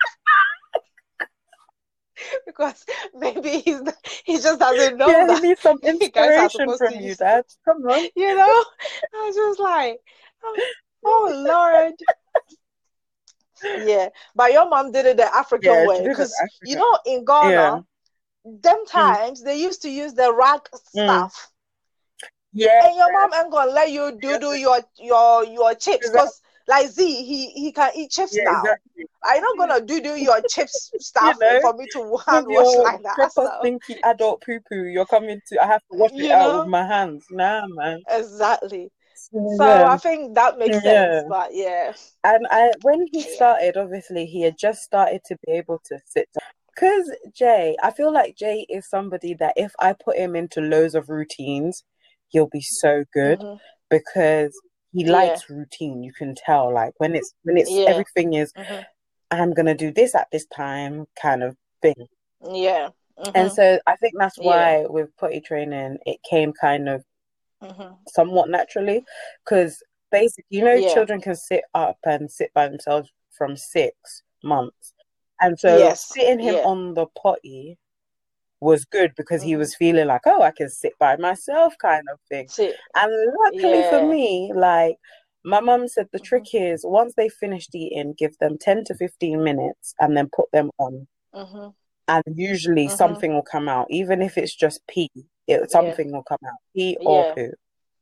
because 2.47 2.85
maybe 3.15 3.59
he's 3.61 3.81
he 4.25 4.39
just 4.39 4.59
doesn't 4.59 4.97
know 4.97 5.11
yeah, 5.11 5.27
he 5.27 5.27
that. 5.29 5.43
needs 5.43 5.61
some 5.61 5.79
inspiration 5.83 6.77
from 6.77 6.95
you, 7.01 7.15
Dad. 7.15 7.45
Come 7.65 7.85
on. 7.87 8.09
You 8.17 8.35
know? 8.37 8.65
I 9.15 9.27
was 9.27 9.37
just 9.37 9.61
like, 9.61 10.01
oh, 10.45 10.59
oh 11.05 11.43
Lord. 11.47 11.95
Yeah, 13.79 14.09
but 14.35 14.53
your 14.53 14.69
mom 14.69 14.91
did 14.91 15.07
it 15.07 15.17
the 15.19 15.35
African 15.35 15.73
Yeah, 15.73 15.87
way 15.87 16.09
because 16.09 16.35
you 16.65 16.75
know 16.75 16.99
in 17.07 17.25
Ghana, 17.25 17.53
Yeah. 17.53 17.81
them 18.45 18.87
times 18.87 19.43
they 19.45 19.57
used 19.57 19.83
to 19.83 19.89
use 19.89 20.15
the 20.15 20.35
rag 20.35 20.63
Mm. 20.97 21.07
stuff. 21.07 21.49
Yeah. 22.53 22.85
and 22.85 22.97
your 22.97 23.13
mom 23.13 23.33
ain't 23.33 23.53
gonna 23.53 23.71
let 23.71 23.91
you 23.91 24.19
do 24.21 24.39
do 24.39 24.53
your 24.55 24.81
your 24.99 25.45
your 25.45 25.75
chips 25.75 26.11
because 26.11 26.42
like 26.69 26.89
Z 26.89 27.05
he 27.25 27.51
he 27.51 27.73
can 27.73 27.91
eat 27.97 28.11
chips 28.11 28.37
Yeah, 28.37 28.45
now. 28.45 28.59
exactly. 28.59 29.05
I'm 29.25 29.43
not 29.43 29.59
gonna 29.59 29.81
do 29.85 30.01
do 30.01 30.17
your 30.17 30.41
chips 30.49 30.91
stuff 30.99 31.39
know, 31.41 31.61
for 31.61 31.75
me 31.75 31.87
to 31.93 32.17
hand 32.27 32.47
wash 32.49 32.77
like 32.77 33.03
that. 33.03 33.15
proper 33.15 33.31
So. 33.47 33.59
stinky 33.61 33.97
adult 34.05 34.43
poo 34.45 34.59
poo, 34.69 34.85
you're 34.85 35.07
coming 35.07 35.41
to. 35.49 35.63
I 35.63 35.67
have 35.67 35.81
to 35.93 35.99
wash 35.99 36.11
it 36.13 36.17
You 36.17 36.33
out 36.33 36.63
with 36.63 36.71
my 36.71 36.87
hands. 36.87 37.25
Nah, 37.31 37.63
man. 37.69 38.01
Exactly. 38.09 38.91
So 39.15 39.65
yeah. 39.65 39.89
I 39.89 39.97
think 39.97 40.35
that 40.35 40.59
makes 40.59 40.75
sense. 40.83 40.85
Yeah. 40.85 41.23
But 41.29 41.51
yeah. 41.53 41.93
And 42.25 42.47
I, 42.51 42.73
when 42.83 43.07
he 43.13 43.23
started, 43.23 43.77
obviously 43.77 44.27
he 44.27 44.43
had 44.43 44.57
just 44.59 44.83
started 44.83 45.23
to 45.27 45.37
be 45.47 45.53
able 45.53 45.81
to 45.87 45.99
sit 46.07 46.29
down. 46.39 46.49
Because 46.75 47.11
Jay, 47.37 47.77
I 47.83 47.91
feel 47.91 48.13
like 48.13 48.37
Jay 48.37 48.67
is 48.69 48.89
somebody 48.89 49.35
that 49.35 49.55
if 49.57 49.73
I 49.79 49.93
put 49.93 50.17
him 50.17 50.35
into 50.37 50.61
loads 50.61 50.95
of 50.95 51.09
routines, 51.11 51.85
he'll 52.29 52.49
be 52.49 52.63
so 52.63 53.05
good 53.13 53.41
Mhm. 53.41 53.59
because 53.91 54.59
he 54.93 55.05
Yeah. 55.05 55.13
likes 55.13 55.49
routine. 55.51 56.03
You 56.03 56.13
can 56.13 56.35
tell, 56.35 56.73
like 56.73 56.95
when 56.99 57.15
it's 57.15 57.35
when 57.43 57.57
it's 57.57 57.71
Yeah. 57.71 57.87
everything 57.87 58.35
is 58.35 58.53
Mhm. 58.53 58.85
I'm 59.31 59.53
gonna 59.55 59.75
do 59.75 59.91
this 59.91 60.15
at 60.15 60.29
this 60.31 60.47
time 60.47 61.07
kind 61.21 61.43
of 61.43 61.57
thing. 61.81 62.07
Yeah. 62.53 62.91
And 63.35 63.51
Mhm. 63.51 63.55
so 63.55 63.81
I 63.87 63.97
think 63.97 64.15
that's 64.19 64.39
Yeah. 64.39 64.45
why 64.47 64.87
with 64.87 65.17
potty 65.17 65.41
training 65.41 65.99
it 66.07 66.23
came 66.23 66.53
kind 66.53 66.89
of 66.89 67.05
Mhm. 67.63 67.99
somewhat 68.09 68.51
naturally 68.51 69.05
because 69.45 69.83
basically 70.11 70.45
you 70.59 70.65
know 70.65 70.75
Yeah. 70.75 70.93
children 70.93 71.21
can 71.21 71.35
sit 71.35 71.65
up 71.75 71.99
and 72.05 72.31
sit 72.31 72.53
by 72.53 72.69
themselves 72.69 73.11
from 73.31 73.57
six 73.57 74.23
months 74.43 74.93
and 75.41 75.59
so 75.59 75.79
Yes. 75.79 76.05
sitting 76.05 76.39
him 76.39 76.57
Yeah. 76.57 76.65
on 76.65 76.93
the 76.95 77.07
potty 77.07 77.79
was 78.63 78.85
good 78.85 79.13
because 79.17 79.43
he 79.43 79.57
was 79.57 79.75
feeling 79.75 80.07
like 80.07 80.23
oh 80.27 80.43
I 80.43 80.53
can 80.53 80.71
sit 80.71 80.93
by 80.99 81.17
myself 81.17 81.75
kind 81.81 82.05
of 82.13 82.19
thing. 82.29 82.49
And 82.95 83.13
luckily 83.45 83.83
for 83.91 84.01
me 84.09 84.53
like 84.55 84.97
my 85.45 85.61
mum 85.61 85.89
said 85.89 86.07
the 86.13 86.21
trick 86.21 86.47
is 86.55 86.85
once 86.85 87.15
they 87.17 87.29
finished 87.29 87.75
eating 87.75 88.15
give 88.17 88.39
them 88.39 88.57
10 88.61 88.85
to 88.85 88.95
15 88.95 89.43
minutes 89.43 89.95
and 90.01 90.17
then 90.17 90.29
put 90.35 90.49
them 90.53 90.71
on. 90.79 91.07
Mhm. 91.35 91.75
and 92.09 92.25
usually 92.37 92.87
Mhm. 92.89 92.97
something 93.03 93.33
will 93.35 93.49
come 93.55 93.69
out. 93.69 93.87
Even 93.91 94.21
if 94.23 94.37
it's 94.37 94.55
just 94.55 94.79
pee 94.87 95.11
it 95.49 95.71
something 95.71 96.13
will 96.13 96.23
come 96.25 96.39
out. 96.47 96.59
Pee 96.75 96.97
or 97.01 97.25
Yeah. 97.27 97.35
poo. 97.35 97.53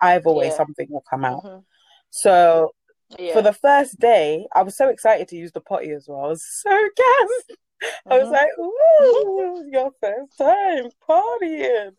Either 0.02 0.33
way 0.33 0.47
Yeah. 0.47 0.57
something 0.61 0.88
will 0.90 1.05
come 1.12 1.25
out. 1.25 1.43
Mhm. 1.45 1.64
so 2.11 2.73
Yeah. 3.19 3.33
for 3.35 3.43
the 3.43 3.52
first 3.52 3.99
day 4.00 4.47
i 4.59 4.62
was 4.62 4.76
so 4.76 4.88
excited 4.88 5.26
to 5.29 5.37
use 5.37 5.52
the 5.52 5.61
potty 5.61 5.90
as 5.99 6.05
well. 6.09 6.25
I 6.25 6.29
was 6.29 6.45
so 6.64 6.71
gassed 7.02 7.50
i 8.10 8.18
was 8.18 8.28
Mhm. 8.28 8.32
like 8.32 8.50
ooh 8.58 9.64
your 9.70 9.90
first 10.00 10.37
time 10.38 10.90
partying 11.08 11.96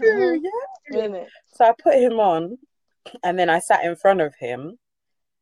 Mhm. 0.00 0.40
Yeah. 0.90 1.26
So 1.54 1.64
I 1.66 1.72
put 1.82 1.94
him 1.94 2.20
on, 2.20 2.58
and 3.24 3.38
then 3.38 3.48
I 3.50 3.58
sat 3.58 3.84
in 3.84 3.96
front 3.96 4.20
of 4.20 4.34
him, 4.36 4.78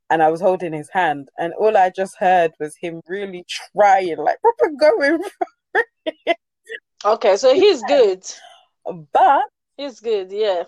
and 0.09 0.23
I 0.23 0.29
was 0.31 0.41
holding 0.41 0.73
his 0.73 0.89
hand, 0.91 1.29
and 1.39 1.53
all 1.55 1.77
I 1.77 1.91
just 1.91 2.17
heard 2.19 2.53
was 2.61 2.77
him 2.77 3.01
really 3.09 3.45
trying, 3.49 4.19
like 4.19 4.41
proper 4.41 4.71
going. 4.71 5.23
Okay, 7.05 7.37
so 7.37 7.55
he's 7.55 7.83
good. 7.83 8.23
But 9.13 9.45
He's 9.77 10.01
good, 10.01 10.31
yeah. 10.33 10.65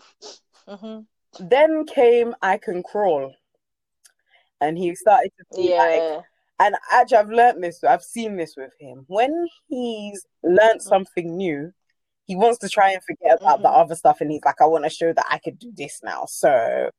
hmm 0.66 1.00
then 1.40 1.86
came 1.86 2.34
I 2.42 2.58
can 2.58 2.82
crawl, 2.82 3.34
and 4.60 4.76
he 4.78 4.94
started 4.94 5.32
to 5.38 5.44
be 5.56 5.68
like, 5.76 6.02
Yeah. 6.02 6.20
And 6.64 6.74
actually 6.90 7.18
I've 7.18 7.30
learned 7.30 7.62
this. 7.62 7.82
I've 7.84 8.02
seen 8.02 8.36
this 8.36 8.54
with 8.56 8.72
him. 8.78 9.04
When 9.08 9.46
he's 9.68 10.24
learned 10.42 10.80
Mm. 10.80 10.82
something 10.82 11.36
new, 11.36 11.72
he 12.24 12.36
wants 12.36 12.58
to 12.58 12.68
try 12.68 12.92
and 12.92 13.02
forget 13.04 13.40
about 13.40 13.62
the 13.62 13.68
Mhm. 13.68 13.80
other 13.80 13.94
stuff, 13.96 14.20
and 14.20 14.30
he's 14.30 14.44
like, 14.44 14.60
I 14.60 14.66
want 14.66 14.84
to 14.84 14.90
show 14.90 15.12
that 15.12 15.26
I 15.28 15.38
could 15.38 15.58
do 15.58 15.72
this 15.74 16.00
now. 16.02 16.24
So 16.26 16.90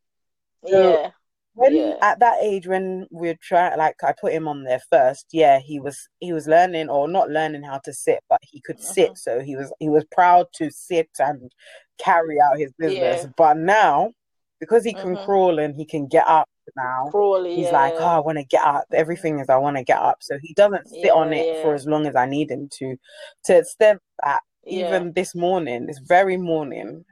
Yeah. 0.64 1.12
when 1.56 1.76
Yeah. 1.76 1.98
at 2.02 2.20
that 2.20 2.38
age 2.42 2.68
when 2.68 3.08
we're 3.12 3.38
trying 3.42 3.78
like 3.78 4.04
I 4.04 4.14
put 4.20 4.34
him 4.34 4.48
on 4.48 4.64
there 4.64 4.82
first, 4.90 5.28
yeah, 5.32 5.60
he 5.60 5.80
was 5.80 6.08
he 6.20 6.34
was 6.34 6.48
learning 6.48 6.90
or 6.90 7.08
not 7.08 7.30
learning 7.30 7.64
how 7.64 7.80
to 7.86 7.94
sit, 7.94 8.24
but 8.28 8.40
he 8.42 8.60
could 8.62 8.82
sit, 8.82 9.12
Mhm. 9.12 9.18
so 9.18 9.40
he 9.40 9.56
was 9.56 9.72
he 9.80 9.90
was 9.90 10.04
proud 10.12 10.48
to 10.54 10.72
sit 10.72 11.10
and 11.20 11.52
carry 12.00 12.40
out 12.42 12.58
his 12.58 12.74
business. 12.74 13.24
Yeah. 13.24 13.30
But 13.38 13.58
now, 13.58 14.12
because 14.60 14.84
he 14.84 14.94
can 14.94 15.16
Mhm. 15.16 15.26
crawl 15.26 15.60
and 15.60 15.76
he 15.76 15.86
can 15.86 16.08
get 16.08 16.28
up 16.28 16.50
now, 16.76 17.10
he's 17.54 17.68
yeah. 17.68 17.74
like, 17.74 17.94
Oh, 18.00 18.06
I 18.06 18.20
want 18.20 18.38
to 18.38 18.44
get 18.44 18.64
up. 18.66 18.86
Everything 18.94 19.40
is 19.40 19.50
I 19.50 19.58
want 19.58 19.78
to 19.78 19.84
get 19.84 20.00
up. 20.00 20.18
So 20.22 20.38
he 20.42 20.54
doesn't 20.54 20.88
sit 20.88 21.12
on 21.12 21.32
Yeah, 21.32 21.40
it 21.40 21.58
for 21.62 21.74
as 21.74 21.86
long 21.86 22.06
as 22.08 22.16
I 22.16 22.26
need 22.26 22.52
him 22.52 22.70
to. 22.80 22.98
To 23.46 23.58
extent 23.58 24.02
that 24.24 24.42
Yeah. 24.66 24.86
even 24.86 25.14
this 25.14 25.36
morning, 25.36 25.86
this 25.86 26.00
very 26.00 26.38
morning, 26.38 27.06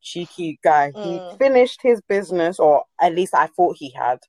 cheeky 0.00 0.58
guy, 0.62 0.92
he 1.02 1.18
Mm. 1.20 1.38
finished 1.38 1.80
his 1.82 2.00
business, 2.02 2.58
or 2.58 2.84
at 3.00 3.14
least 3.14 3.34
I 3.34 3.46
thought 3.48 3.76
he 3.78 3.90
had. 3.90 4.20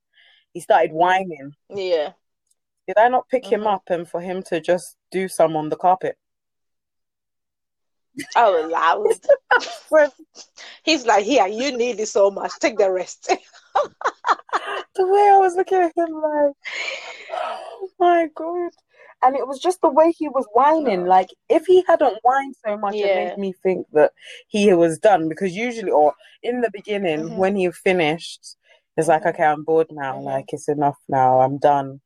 He 0.53 0.59
started 0.61 0.93
whining. 0.93 1.53
Yeah. 1.69 2.13
Did 2.87 2.97
I 2.97 3.09
not 3.09 3.27
pick 3.29 3.45
him 3.45 3.61
Mhm. 3.61 3.73
up 3.73 3.83
and 3.89 4.07
for 4.07 4.21
him 4.21 4.43
to 4.43 4.61
just 4.61 4.95
do 5.11 5.27
some 5.27 5.55
on 5.55 5.69
the 5.69 5.75
carpet? 5.75 6.17
Oh, 8.35 8.67
loud. 8.71 9.07
He's 10.83 11.05
like, 11.05 11.25
here, 11.25 11.47
you 11.47 11.75
need 11.75 11.99
it 11.99 12.07
so 12.07 12.31
much. 12.31 12.51
Take 12.59 12.77
the 12.77 12.89
rest. 12.91 13.31
the 14.95 15.07
way 15.07 15.29
I 15.33 15.37
was 15.37 15.55
looking 15.55 15.77
at 15.79 15.91
him, 15.95 16.13
like, 16.13 16.53
oh 17.31 17.89
my 17.99 18.29
god. 18.35 18.71
And 19.23 19.35
it 19.35 19.47
was 19.47 19.59
just 19.59 19.81
the 19.81 19.89
way 19.89 20.11
he 20.11 20.27
was 20.27 20.45
whining. 20.53 21.05
Like, 21.05 21.29
if 21.49 21.65
he 21.65 21.83
hadn't 21.87 22.19
whined 22.23 22.55
so 22.65 22.77
much, 22.77 22.95
it 22.95 23.15
made 23.15 23.37
me 23.37 23.53
think 23.63 23.87
that 23.93 24.11
he 24.47 24.73
was 24.73 24.99
done. 24.99 25.29
Because 25.29 25.55
usually, 25.55 25.91
or 25.91 26.13
in 26.43 26.61
the 26.61 26.69
beginning, 26.71 27.29
Mhm. 27.29 27.37
when 27.37 27.55
he 27.55 27.71
finished, 27.71 28.57
it's 28.97 29.07
like, 29.07 29.23
Mhm. 29.23 29.29
okay, 29.29 29.43
I'm 29.43 29.63
bored 29.63 29.87
now. 29.91 30.15
Mhm. 30.15 30.23
Like, 30.23 30.45
it's 30.49 30.67
enough 30.67 30.97
now. 31.07 31.39
I'm 31.39 31.57
done, 31.57 32.01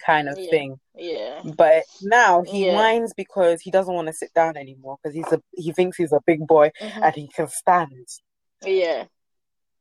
kind 0.00 0.28
of 0.28 0.38
Yeah. 0.38 0.50
thing. 0.50 0.80
Yeah. 0.94 1.42
But 1.56 1.84
now 2.02 2.42
he 2.42 2.64
Yeah. 2.66 2.74
whines 2.74 3.12
because 3.14 3.60
he 3.62 3.70
doesn't 3.70 3.94
want 3.94 4.06
to 4.06 4.12
sit 4.12 4.32
down 4.34 4.56
anymore 4.56 4.98
because 5.02 5.14
he's 5.14 5.32
a 5.32 5.40
he 5.52 5.72
thinks 5.72 5.96
he's 5.96 6.12
a 6.12 6.20
big 6.26 6.46
boy 6.46 6.70
Mhm. 6.80 7.02
and 7.04 7.14
he 7.14 7.28
can 7.28 7.48
stand. 7.48 8.06
Yeah. 8.62 9.06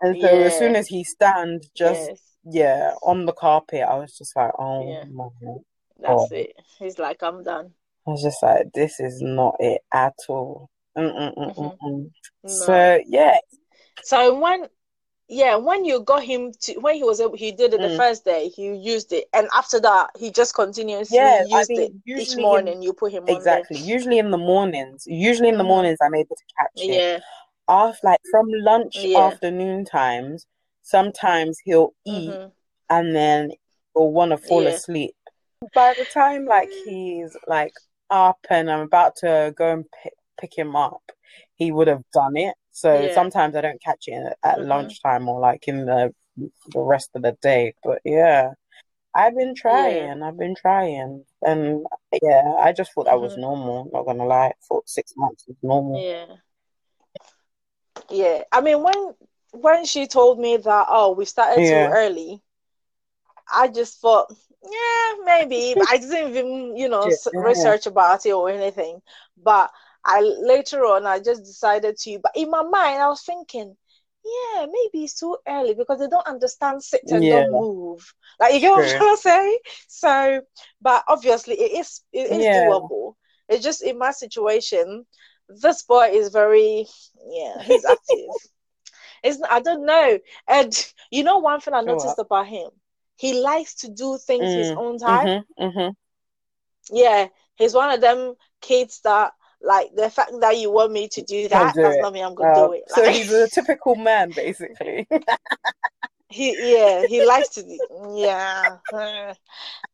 And 0.01 0.19
so 0.21 0.43
as 0.43 0.57
soon 0.57 0.75
as 0.75 0.87
he 0.87 1.03
stand 1.03 1.63
just 1.75 2.09
Yes. 2.09 2.19
yeah 2.49 2.93
on 3.03 3.25
the 3.25 3.33
carpet, 3.33 3.81
I 3.81 3.95
was 3.95 4.17
just 4.17 4.35
like, 4.35 4.51
oh 4.59 4.83
Yeah. 4.87 5.05
my. 5.11 5.27
That's 5.99 6.31
Oh. 6.31 6.35
it. 6.35 6.53
He's 6.79 6.99
like, 6.99 7.23
I'm 7.23 7.43
done. 7.43 7.71
I 8.05 8.11
was 8.11 8.21
just 8.21 8.41
like, 8.43 8.71
this 8.73 8.99
is 8.99 9.21
not 9.21 9.55
it 9.59 9.81
at 9.93 10.13
all. 10.29 10.69
Mm-mm-mm-mm-mm. 10.97 11.77
Mhm. 11.81 12.11
No. 12.43 12.49
So 12.49 12.99
yeah, 13.07 13.37
So 14.03 14.39
when, 14.39 14.67
yeah, 15.27 15.55
when 15.55 15.83
you 15.83 15.99
got 16.01 16.23
him 16.23 16.51
to, 16.61 16.79
when 16.79 16.95
he 16.95 17.03
was 17.03 17.19
able, 17.19 17.35
he 17.35 17.51
did 17.51 17.73
it 17.73 17.81
the 17.81 17.87
Mm. 17.87 17.97
first 17.97 18.23
day, 18.23 18.47
he 18.49 18.73
used 18.73 19.11
it, 19.11 19.25
and 19.33 19.49
after 19.55 19.79
that, 19.81 20.11
he 20.17 20.31
just 20.31 20.53
continuously 20.53 21.17
yeah. 21.17 21.43
I 21.51 21.57
used 21.57 21.69
mean, 21.69 21.81
it 21.81 21.91
each 21.91 22.15
usually 22.19 22.43
in, 22.43 22.43
morning. 22.43 22.81
You 22.81 22.93
put 22.93 23.11
him 23.11 23.27
exactly. 23.27 23.77
Usually 23.79 24.19
in 24.19 24.31
the 24.31 24.37
mornings. 24.37 25.03
Usually 25.05 25.49
in 25.49 25.57
the 25.57 25.63
Mhm. 25.63 25.67
mornings, 25.67 25.97
I'm 26.01 26.15
able 26.15 26.35
to 26.35 26.43
catch 26.57 26.87
it. 26.89 27.21
After 27.69 28.07
like 28.07 28.21
from 28.31 28.47
lunch, 28.49 28.95
Yeah. 29.03 29.27
afternoon 29.27 29.85
times. 29.85 30.45
Sometimes 30.83 31.59
he'll 31.59 31.93
eat 32.05 32.29
Mhm. 32.29 32.51
and 32.89 33.15
then 33.15 33.51
he'll 33.93 34.11
want 34.11 34.31
to 34.31 34.37
fall 34.37 34.63
Yeah. 34.63 34.69
asleep. 34.69 35.15
By 35.73 35.93
the 35.97 36.05
time 36.05 36.45
like 36.45 36.71
he's 36.71 37.35
like 37.47 37.73
up 38.09 38.39
and 38.49 38.71
I'm 38.71 38.81
about 38.81 39.17
to 39.17 39.53
go 39.57 39.73
and 39.73 39.85
pick, 40.03 40.13
pick 40.39 40.57
him 40.57 40.75
up, 40.75 41.03
he 41.55 41.71
would 41.71 41.87
have 41.87 42.03
done 42.13 42.37
it. 42.37 42.55
So 42.71 43.03
Yeah. 43.07 43.13
sometimes 43.13 43.55
I 43.55 43.61
don't 43.61 43.81
catch 43.81 44.07
it 44.07 44.37
at 44.43 44.59
Mhm. 44.59 44.67
lunchtime 44.67 45.27
or 45.27 45.39
like 45.39 45.67
in 45.67 45.85
the 45.85 46.13
the 46.67 46.79
rest 46.79 47.09
of 47.15 47.23
the 47.23 47.31
day. 47.41 47.73
But 47.83 47.99
yeah, 48.05 48.53
I've 49.15 49.35
been 49.35 49.55
trying. 49.55 50.21
I've 50.21 50.37
been 50.37 50.53
trying, 50.55 51.25
and 51.41 51.85
yeah, 52.21 52.53
I 52.59 52.71
just 52.71 52.93
thought 52.93 53.05
that 53.05 53.19
was 53.19 53.33
Mhm. 53.35 53.41
normal. 53.41 53.89
Not 53.91 54.05
gonna 54.05 54.25
lie, 54.25 54.47
I 54.49 54.53
thought 54.67 54.87
six 54.87 55.13
months 55.17 55.45
was 55.47 55.57
normal. 55.63 55.99
Yeah. 56.01 56.35
Yeah. 58.09 58.43
I 58.51 58.61
mean, 58.61 58.83
when 58.83 59.15
when 59.51 59.85
she 59.85 60.07
told 60.07 60.39
me 60.39 60.57
that, 60.57 60.85
oh, 60.89 61.13
we 61.13 61.25
started 61.25 61.63
Yeah. 61.63 61.65
too 61.65 61.87
early, 61.91 62.41
I 63.53 63.67
just 63.67 64.01
thought, 64.01 64.31
yeah, 64.63 65.13
maybe. 65.25 65.75
I 65.87 65.97
didn't 65.97 66.29
even, 66.29 66.77
you 66.77 66.89
know, 66.89 67.11
Yeah. 67.33 67.35
research 67.35 67.85
about 67.85 68.25
it 68.25 68.31
or 68.31 68.49
anything. 68.49 69.01
But 69.41 69.71
I 70.05 70.21
later 70.21 70.81
on, 70.85 71.05
I 71.05 71.19
just 71.19 71.43
decided 71.43 71.97
to. 71.99 72.19
But 72.21 72.31
in 72.35 72.49
my 72.49 72.63
mind, 72.63 73.01
I 73.01 73.07
was 73.07 73.23
thinking, 73.23 73.75
yeah, 74.23 74.65
maybe 74.65 75.03
it's 75.05 75.19
too 75.19 75.37
early 75.47 75.73
because 75.73 75.99
they 75.99 76.07
don't 76.07 76.27
understand 76.27 76.83
sit 76.83 77.03
and 77.11 77.29
Yeah. 77.29 77.29
don't 77.29 77.51
move. 77.51 78.13
Like 78.39 78.53
you 78.53 78.59
get 78.59 78.71
what 78.71 78.81
I'm 78.83 78.87
True. 78.87 78.97
trying 78.97 79.15
to 79.15 79.21
say? 79.21 79.59
So, 79.87 80.41
but 80.81 81.03
obviously, 81.07 81.55
it 81.55 81.79
is 81.79 82.01
it 82.11 82.31
is 82.31 82.49
Yeah. 82.49 82.49
doable. 82.49 83.15
It's 83.47 83.63
just 83.63 83.81
in 83.81 83.97
my 83.97 84.11
situation, 84.11 85.05
this 85.49 85.83
boy 85.83 86.09
is 86.13 86.29
very, 86.29 86.85
yeah, 87.25 87.61
he's 87.63 87.85
active. 87.89 88.29
It's 89.23 89.41
I 89.49 89.59
don't 89.61 89.85
know. 89.85 90.19
And 90.47 90.93
you 91.11 91.23
know 91.23 91.39
one 91.39 91.59
thing 91.59 91.73
I 91.73 91.81
noticed 91.81 92.19
about 92.19 92.47
him, 92.47 92.69
he 93.17 93.41
likes 93.41 93.75
to 93.75 93.89
do 93.89 94.17
things 94.17 94.53
his 94.53 94.71
Mm. 94.71 94.77
own 94.77 94.97
time. 94.99 95.27
Mm-hmm, 95.27 95.63
mm-hmm. 95.65 96.95
Yeah, 96.95 97.27
he's 97.55 97.73
one 97.73 97.91
of 97.91 98.01
them 98.01 98.35
kids 98.61 99.01
that 99.03 99.33
like 99.61 99.89
the 99.95 100.09
fact 100.09 100.31
that 100.39 100.57
you 100.57 100.71
want 100.71 100.91
me 100.91 101.07
to 101.09 101.21
do 101.23 101.47
that 101.49 101.73
do 101.73 101.81
does 101.81 101.95
it. 101.95 102.01
not 102.01 102.13
mean 102.13 102.23
I'm 102.23 102.35
gonna 102.35 102.53
do 102.53 102.71
it. 102.73 102.83
so 102.89 103.09
he's 103.09 103.31
a 103.31 103.49
typical 103.49 103.95
man, 103.95 104.31
basically. 104.31 105.07
he 106.29 106.73
yeah 106.75 107.05
he 107.05 107.25
likes 107.25 107.49
to 107.49 107.63
do 107.63 107.79
yeah. 108.15 108.77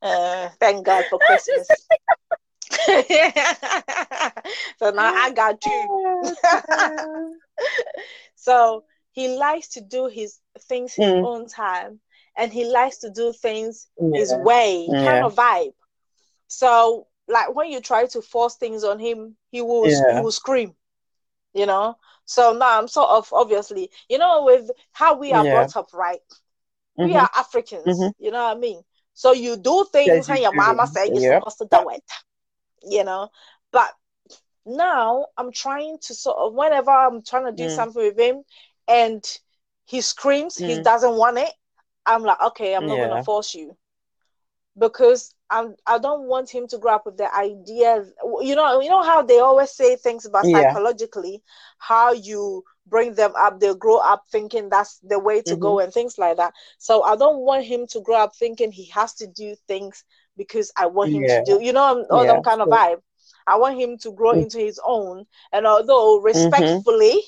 Uh, 0.01 0.49
thank 0.59 0.85
God 0.85 1.05
for 1.09 1.17
Christmas. 1.19 1.87
so 4.79 4.91
now 4.91 5.11
I 5.15 5.31
got 5.35 5.65
you. 5.65 6.01
so 8.35 8.83
he 9.11 9.37
likes 9.37 9.69
to 9.69 9.81
do 9.81 10.07
his 10.07 10.39
things 10.61 10.93
his 10.95 11.09
Mm. 11.09 11.21
own 11.21 11.47
time 11.47 11.99
and 12.37 12.51
he 12.51 12.65
likes 12.65 12.97
to 12.99 13.09
do 13.09 13.33
things 13.33 13.87
his 14.11 14.31
Yeah. 14.31 14.35
way 14.35 14.93
kind 14.97 15.23
of 15.23 15.35
vibe 15.35 15.73
so 16.47 17.07
like 17.27 17.53
when 17.55 17.71
you 17.71 17.81
try 17.81 18.05
to 18.05 18.21
force 18.21 18.55
things 18.55 18.83
on 18.83 18.99
him 18.99 19.35
he 19.51 19.61
will 19.61 19.87
he 20.07 20.19
will 20.19 20.31
scream 20.31 20.75
you 21.53 21.65
know 21.65 21.95
so 22.25 22.53
now 22.53 22.79
i'm 22.79 22.87
sort 22.87 23.09
of 23.09 23.31
obviously 23.33 23.89
you 24.09 24.17
know 24.17 24.43
with 24.45 24.69
how 24.91 25.15
we 25.17 25.33
are 25.33 25.43
Yeah. 25.43 25.45
brought 25.45 25.75
up 25.75 25.93
right 25.93 26.21
we 26.99 27.13
Mhm. 27.13 27.15
are 27.15 27.29
africans 27.37 27.85
Mhm. 27.87 28.13
you 28.17 28.31
know 28.31 28.43
what 28.43 28.57
i 28.57 28.59
mean 28.59 28.81
so 29.13 29.31
you 29.33 29.57
do 29.57 29.85
things 29.91 30.17
Yes, 30.17 30.29
and 30.29 30.39
your 30.41 30.53
mama 30.53 30.87
said 30.87 31.13
you're 31.13 31.21
supposed 31.21 31.57
to 31.57 31.67
do 31.71 31.89
it 31.89 32.03
you 32.89 33.03
know 33.03 33.29
but 33.71 33.89
now 34.65 35.25
i'm 35.37 35.51
trying 35.51 35.97
to 36.01 36.13
sort 36.13 36.37
of 36.37 36.53
whenever 36.53 36.91
i'm 36.91 37.21
trying 37.23 37.45
to 37.45 37.51
do 37.51 37.69
Mm. 37.69 37.69
something 37.69 38.03
with 38.03 38.19
him 38.19 38.43
and 38.87 39.23
he 39.85 40.01
screams 40.01 40.57
he 40.59 40.77
Mm. 40.77 40.81
doesn't 40.81 41.15
want 41.15 41.37
it 41.37 41.51
i'm 42.05 42.23
like 42.23 42.41
okay 42.41 42.75
i'm 42.75 42.87
not 42.87 42.99
Yeah. 42.99 43.01
gonna 43.01 43.19
force 43.19 43.53
you 43.55 43.75
because 44.77 45.33
I'm 45.49 45.75
I 45.85 45.99
don't 45.99 46.27
want 46.27 46.49
him 46.49 46.67
to 46.67 46.77
grow 46.77 46.95
up 46.95 47.05
with 47.05 47.17
the 47.17 47.33
idea 47.35 48.05
you 48.41 48.55
know 48.55 48.79
you 48.81 48.89
know 48.89 49.03
how 49.03 49.21
they 49.21 49.39
always 49.39 49.71
say 49.71 49.95
things 49.95 50.25
about 50.25 50.47
Yeah. 50.47 50.47
psychologically 50.47 51.43
how 51.77 52.13
you 52.13 52.63
bring 52.87 53.13
them 53.15 53.33
up 53.37 53.59
they 53.59 53.73
grow 53.75 53.97
up 53.97 54.23
thinking 54.31 54.69
that's 54.69 54.99
the 54.99 55.19
way 55.19 55.41
to 55.43 55.55
go 55.57 55.79
and 55.79 55.93
things 55.93 56.17
like 56.17 56.37
that 56.37 56.53
so 56.77 57.03
I 57.03 57.15
don't 57.15 57.39
want 57.39 57.65
him 57.65 57.85
to 57.87 58.01
grow 58.01 58.17
up 58.17 58.35
thinking 58.35 58.71
he 58.71 58.85
has 58.89 59.13
to 59.15 59.27
do 59.27 59.55
things 59.67 60.03
because 60.37 60.71
I 60.77 60.87
want 60.87 61.11
him 61.11 61.25
Yeah. 61.25 61.27
to 61.27 61.41
do 61.41 61.59
you 61.61 61.73
know 61.73 62.05
all 62.11 62.25
Yeah, 62.25 62.27
them 62.27 62.41
kind 62.41 62.61
of 62.61 62.69
vibe 62.69 63.01
I 63.47 63.57
want 63.57 63.79
him 63.79 63.97
to 63.99 64.11
grow 64.11 64.31
Mm. 64.31 64.43
into 64.43 64.57
his 64.59 64.79
own 64.85 65.25
and 65.51 65.65
although 65.65 66.19
respectfully 66.21 67.21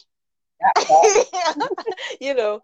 you 2.20 2.34
know 2.34 2.62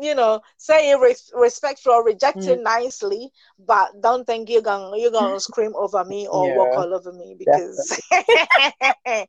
you 0.00 0.14
know 0.14 0.40
say 0.56 0.90
it 0.90 0.98
res- 1.00 1.32
respectful 1.34 1.92
or 1.92 2.04
reject 2.04 2.46
Mm. 2.46 2.48
it 2.48 2.60
nicely 2.60 3.30
but 3.58 3.90
don't 4.00 4.26
think 4.26 4.48
you're 4.48 4.62
gonna 4.62 4.96
you're 4.96 5.10
gonna 5.10 5.40
scream 5.40 5.74
over 5.76 6.04
me 6.04 6.26
or 6.28 6.52
walk 6.52 6.76
all 6.76 6.94
over 6.94 7.12
me 7.12 7.34
because 7.38 7.98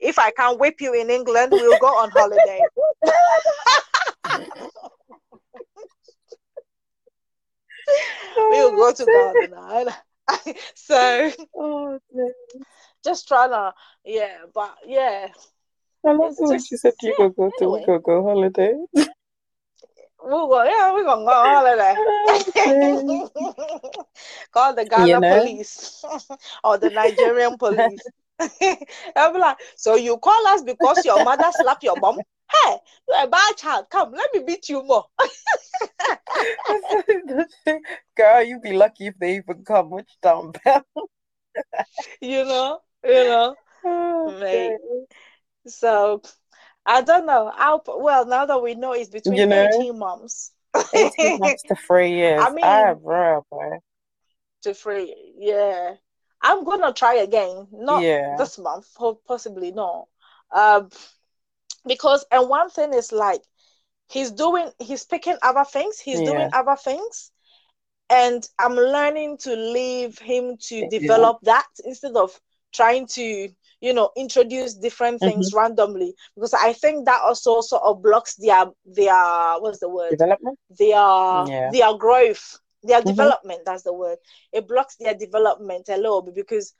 If 0.00 0.18
I 0.18 0.30
can 0.30 0.58
whip 0.58 0.80
you 0.80 0.92
in 0.94 1.10
England, 1.10 1.54
we'll 1.56 1.76
go 1.76 1.86
on 1.96 2.10
holiday. 2.10 2.68
We'll 8.36 8.70
go 8.72 8.92
to 8.92 9.06
oh, 9.08 9.34
Ghana. 9.48 9.96
so 10.74 11.30
Oh, 11.56 11.98
just 13.04 13.26
trying 13.28 13.50
to, 13.50 13.72
yeah, 14.04 14.38
but 14.54 14.74
yeah, 14.86 15.28
I 16.06 16.12
love 16.12 16.34
way 16.38 16.58
she 16.58 16.76
said 16.76 16.94
you 17.02 17.10
yeah, 17.10 17.14
go 17.16 17.28
go 17.30 17.50
to 17.58 17.68
we 17.68 17.78
anyway. 17.78 17.86
go 17.86 17.98
go 17.98 18.22
holiday. 18.22 18.74
we'll 20.22 20.48
go, 20.48 20.62
yeah, 20.64 20.92
we're 20.92 21.04
gonna 21.04 21.24
go 21.24 21.30
on 21.30 21.64
holiday. 21.64 21.94
Call 24.52 24.74
the 24.74 24.84
Ghana 24.84 25.06
You 25.06 25.20
know? 25.20 25.42
police 25.42 26.04
or 26.64 26.78
the 26.78 26.90
Nigerian 26.90 27.56
police. 27.58 28.06
I'll 29.16 29.32
be 29.32 29.38
like, 29.38 29.58
so 29.76 29.96
you 29.96 30.16
call 30.18 30.46
us 30.48 30.62
because 30.62 31.04
your 31.04 31.24
mother 31.24 31.50
slapped 31.52 31.82
your 31.82 31.98
mom? 31.98 32.20
Hey, 32.64 32.76
you're 33.08 33.24
a 33.24 33.28
bad 33.28 33.56
child. 33.56 33.86
Come, 33.90 34.12
let 34.12 34.28
me 34.34 34.42
beat 34.44 34.68
you 34.68 34.82
more. 34.82 35.04
Girl, 38.16 38.42
you'd 38.42 38.60
be 38.60 38.72
lucky 38.72 39.06
if 39.06 39.14
they 39.20 39.36
even 39.36 39.62
come 39.64 39.90
which 39.90 40.10
down 40.20 40.52
bell. 40.64 40.84
You 42.20 42.44
know, 42.44 42.80
you 43.04 43.12
know. 43.12 43.54
Oh, 43.84 44.34
okay. 44.36 44.76
So 45.68 46.22
I 46.84 47.02
don't 47.02 47.24
know. 47.24 47.52
I'll 47.54 47.84
well 47.86 48.26
now 48.26 48.46
that 48.46 48.60
we 48.60 48.74
know 48.74 48.94
it's 48.94 49.10
between 49.10 49.38
You 49.38 49.46
know? 49.46 49.70
18 49.72 49.96
months 49.96 50.50
18 50.92 51.38
months 51.38 51.62
to 51.62 51.76
three 51.76 52.10
years. 52.12 52.42
I 52.44 52.50
mean- 52.50 53.44
boy. 53.50 53.78
to 54.62 54.74
three, 54.74 55.34
Yeah. 55.38 55.94
I'm 56.42 56.64
gonna 56.64 56.92
try 56.92 57.14
again. 57.16 57.68
Not 57.72 58.08
Yeah. 58.08 58.30
this 58.30 58.58
month, 58.58 58.86
possibly 59.26 59.72
no. 59.72 60.08
Um 60.52 60.90
because 61.86 62.24
and 62.30 62.48
one 62.48 62.70
thing 62.70 62.92
is 62.94 63.12
like 63.12 63.42
he's 64.08 64.30
doing 64.32 64.70
he's 64.78 65.04
picking 65.04 65.36
other 65.42 65.64
things, 65.64 65.98
he's 66.00 66.22
doing 66.22 66.48
other 66.52 66.76
things, 66.76 67.32
and 68.10 68.46
I'm 68.58 68.74
learning 68.74 69.38
to 69.38 69.54
leave 69.54 70.18
him 70.18 70.56
to 70.68 70.82
Yeah. 70.88 70.88
develop 70.88 71.38
that 71.42 71.66
instead 71.84 72.16
of 72.16 72.38
trying 72.72 73.06
to 73.08 73.48
you 73.80 73.92
know 73.94 74.10
introduce 74.16 74.74
different 74.74 75.22
Mm-hmm. 75.22 75.22
things 75.22 75.52
randomly 75.54 76.14
because 76.34 76.54
I 76.54 76.72
think 76.72 77.06
that 77.06 77.20
also 77.22 77.60
sort 77.60 77.82
of 77.84 78.02
blocks 78.02 78.36
their 78.36 78.66
their 78.84 79.54
what's 79.60 79.80
the 79.80 79.88
word 79.88 80.18
Development? 80.18 80.58
their 80.78 81.04
Yeah. 81.30 81.68
their 81.68 81.94
growth, 81.96 82.58
their 82.82 83.02
Mhm. 83.02 83.06
development. 83.06 83.62
That's 83.64 83.82
the 83.82 83.92
word. 83.92 84.18
It 84.52 84.68
blocks 84.68 84.96
their 84.96 85.14
development 85.14 85.88
a 85.88 85.96
little 85.96 86.22
bit 86.22 86.34
because 86.34 86.74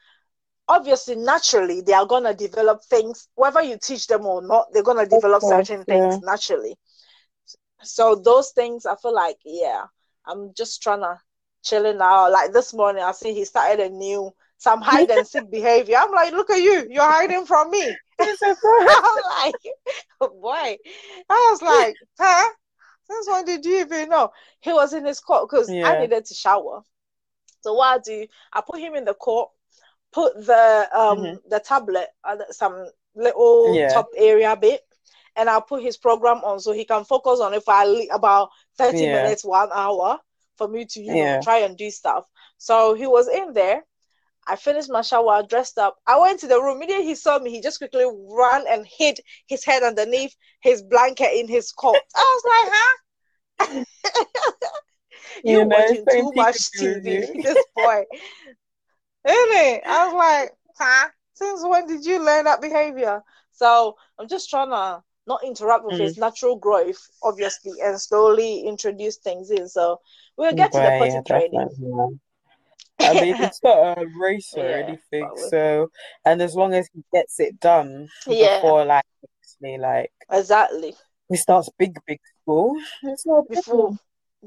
obviously, 0.69 1.17
naturally, 1.17 1.81
they 1.83 1.93
are 1.93 2.07
gonna 2.07 2.35
develop 2.35 2.83
things, 2.85 3.29
whether 3.35 3.63
you 3.63 3.79
teach 3.79 4.07
them 4.07 4.27
or 4.27 4.43
not. 4.43 4.73
They're 4.73 4.83
gonna 4.83 5.07
develop 5.07 5.41
course, 5.41 5.69
certain 5.69 5.85
things 5.85 6.19
yeah. 6.19 6.21
naturally. 6.23 6.77
So 7.83 8.15
those 8.15 8.51
things, 8.53 8.87
I 8.87 8.97
feel 8.97 9.15
like, 9.15 9.39
yeah, 9.45 9.85
I'm 10.27 10.53
just 10.55 10.83
trying 10.83 11.01
to 11.01 11.19
chilling 11.63 12.01
out. 12.01 12.31
Like 12.31 12.53
this 12.53 12.73
morning, 12.75 13.03
I 13.03 13.13
see 13.13 13.35
he 13.35 13.45
started 13.45 13.81
a 13.81 13.91
new 13.91 14.31
some 14.59 14.81
hide 14.83 15.11
and 15.11 15.27
seek 15.27 15.51
behavior. 15.51 15.97
I'm 15.99 16.13
like, 16.13 16.33
look 16.33 16.51
at 16.51 16.63
you, 16.63 16.87
you're 16.91 17.03
hiding 17.03 17.47
from 17.47 17.71
me. 17.71 18.01
I'm 18.21 18.29
like, 19.39 19.57
oh 20.21 20.29
boy. 20.29 20.77
I 21.31 21.49
was 21.51 21.63
like, 21.63 21.99
huh? 22.19 22.51
Since 23.11 23.29
when 23.29 23.45
did 23.45 23.65
you 23.65 23.81
even 23.81 24.09
know? 24.09 24.33
He 24.61 24.73
was 24.73 24.93
in 24.93 25.05
his 25.05 25.21
coat 25.21 25.49
because 25.51 25.75
I 25.83 25.97
needed 25.97 26.25
to 26.27 26.35
shower. 26.35 26.83
So 27.63 27.75
what 27.75 28.01
I 28.01 28.03
do, 28.03 28.27
I 28.53 28.63
put 28.63 28.81
him 28.81 28.95
in 28.95 29.05
the 29.05 29.15
court, 29.15 29.51
put 30.13 30.35
the 30.47 30.89
um 30.95 31.19
Mhm. 31.19 31.39
the 31.49 31.61
tablet 31.61 32.09
at 32.25 32.55
some 32.55 32.89
little 33.15 33.75
Yeah. 33.75 33.91
top 33.93 34.09
area 34.17 34.57
bit, 34.57 34.83
and 35.37 35.51
I'll 35.51 35.63
put 35.63 35.83
his 35.83 35.97
program 35.97 36.39
on 36.45 36.61
so 36.61 36.73
he 36.73 36.85
can 36.85 37.05
focus 37.05 37.41
on 37.41 37.55
it 37.55 37.65
for 37.65 37.75
about 38.13 38.51
30 38.79 39.07
Yeah. 39.07 39.13
minutes, 39.13 39.45
one 39.45 39.71
hour 39.73 40.19
for 40.57 40.69
me 40.69 40.85
to, 40.87 41.01
you 41.01 41.17
Yeah. 41.17 41.17
know, 41.17 41.39
try 41.43 41.59
and 41.59 41.77
do 41.77 41.91
stuff. 41.91 42.27
So 42.59 42.95
he 42.95 43.07
was 43.07 43.29
in 43.29 43.53
there. 43.53 43.85
I 44.47 44.57
finished 44.57 44.91
my 44.91 45.03
shower, 45.03 45.43
dressed 45.43 45.79
up. 45.79 45.99
I 46.07 46.19
went 46.19 46.41
to 46.41 46.49
the 46.49 46.61
room. 46.61 46.77
Immediately 46.79 47.07
he 47.07 47.15
saw 47.15 47.39
me, 47.39 47.51
he 47.51 47.61
just 47.61 47.79
quickly 47.79 48.05
ran 48.07 48.65
and 48.69 48.87
hid 48.87 49.21
his 49.47 49.65
head 49.65 49.83
underneath 49.83 50.35
his 50.61 50.83
blanket 50.83 51.33
in 51.39 51.49
his 51.49 51.73
coat. 51.73 52.03
I 52.15 52.41
was 52.43 52.45
like, 52.47 52.73
huh? 52.75 53.85
you 55.45 55.57
know, 55.57 55.67
watching 55.67 56.07
too 56.09 56.33
much 56.33 56.73
TV, 56.73 57.27
this 57.43 57.65
boy. 57.75 58.05
Really? 59.25 59.83
I 59.83 60.07
was 60.07 60.15
like, 60.15 60.53
huh? 60.79 61.09
Since 61.35 61.65
when 61.65 61.87
did 61.87 62.05
you 62.05 62.19
learn 62.25 62.45
that 62.45 62.61
behavior? 62.61 63.23
So 63.53 63.97
I'm 64.19 64.29
just 64.29 64.51
trying 64.51 64.71
to 64.71 65.03
not 65.27 65.45
interrupt 65.45 65.85
with 65.85 65.97
Mm. 65.97 65.99
his 65.99 66.17
natural 66.19 66.57
growth, 66.57 67.11
obviously, 67.23 67.81
and 67.83 68.01
slowly 68.01 68.63
introduce 68.67 69.17
things 69.17 69.51
in. 69.51 69.69
So 69.69 70.01
we'll 70.37 70.55
get 70.55 70.73
to 70.73 70.81
the 70.83 70.93
potty 70.93 71.21
training. 71.27 71.71
I 73.03 73.15
mean, 73.15 73.35
it's 73.41 73.63
not 73.63 73.99
a 73.99 74.07
race 74.21 74.53
or 74.57 74.69
Yeah, 74.69 74.77
anything, 74.87 75.31
we- 75.35 75.49
so 75.49 75.91
and 76.25 76.41
as 76.43 76.55
long 76.55 76.75
as 76.75 76.89
he 76.95 77.03
gets 77.13 77.41
it 77.41 77.59
done 77.61 78.09
Yeah. 78.27 78.61
before, 78.61 78.85
like, 78.85 79.05
like 79.63 80.13
Exactly. 80.31 80.95
he 81.29 81.37
starts 81.37 81.69
big, 81.79 81.99
big 82.07 82.21
school, 82.43 82.77
it's 83.03 83.27
not 83.27 83.49
Before 83.49 83.97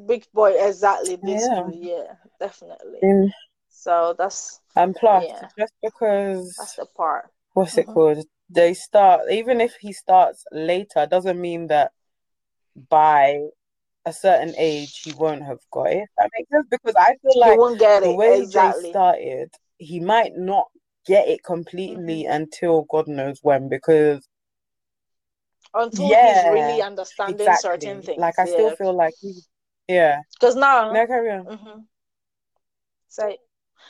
big 0.08 0.26
boy, 0.34 0.54
exactly. 0.58 1.18
Yeah. 1.24 1.40
school. 1.40 1.72
Yeah, 1.74 2.16
definitely. 2.40 3.00
Mm, 3.04 3.30
So 3.70 4.16
that's 4.18 4.60
And 4.76 4.96
plus, 4.96 5.24
Yeah. 5.26 5.50
just 5.58 5.74
because 5.82 6.56
that's 6.58 6.76
the 6.76 6.86
part. 6.86 7.30
what's 7.54 7.78
it 7.78 7.88
Mhm. 7.88 7.94
called? 7.94 8.26
They 8.50 8.74
start 8.74 9.32
even 9.32 9.62
if 9.62 9.76
he 9.82 9.94
starts 9.94 10.46
later, 10.52 11.06
doesn't 11.06 11.40
mean 11.40 11.68
that 11.68 11.92
by 12.90 13.40
a 14.06 14.14
certain 14.14 14.54
age 14.58 15.00
he 15.04 15.14
won't 15.14 15.44
have 15.44 15.60
got 15.72 15.92
it. 15.92 16.10
That 16.18 16.30
makes 16.38 16.50
sense 16.52 16.68
because 16.70 16.96
I 16.98 17.16
feel 17.22 17.40
like 17.40 17.60
the 18.04 18.16
way 18.16 18.40
Jay 18.42 18.42
Exactly. 18.42 18.90
started, 18.90 19.50
he 19.78 20.00
might 20.00 20.36
not 20.36 20.68
get 21.06 21.28
it 21.28 21.44
completely 21.44 22.24
Mm-hmm. 22.24 22.34
until 22.34 22.84
God 22.90 23.08
knows 23.08 23.40
when 23.42 23.70
because 23.70 24.28
Until 25.74 26.08
he's 26.08 26.18
really 26.18 26.82
understanding 26.82 27.40
exactly. 27.40 27.60
certain 27.80 28.02
things. 28.02 28.20
Like 28.20 28.38
I 28.38 28.46
still 28.46 28.72
feel 28.76 28.94
like 28.94 29.14
he, 29.20 29.34
yeah. 29.88 30.22
Because 30.40 30.56
now 30.56 30.92
No, 30.94 31.08
carry 31.08 31.32
on. 31.32 31.46
Mm-hmm. 31.46 31.80
Say, 33.08 33.38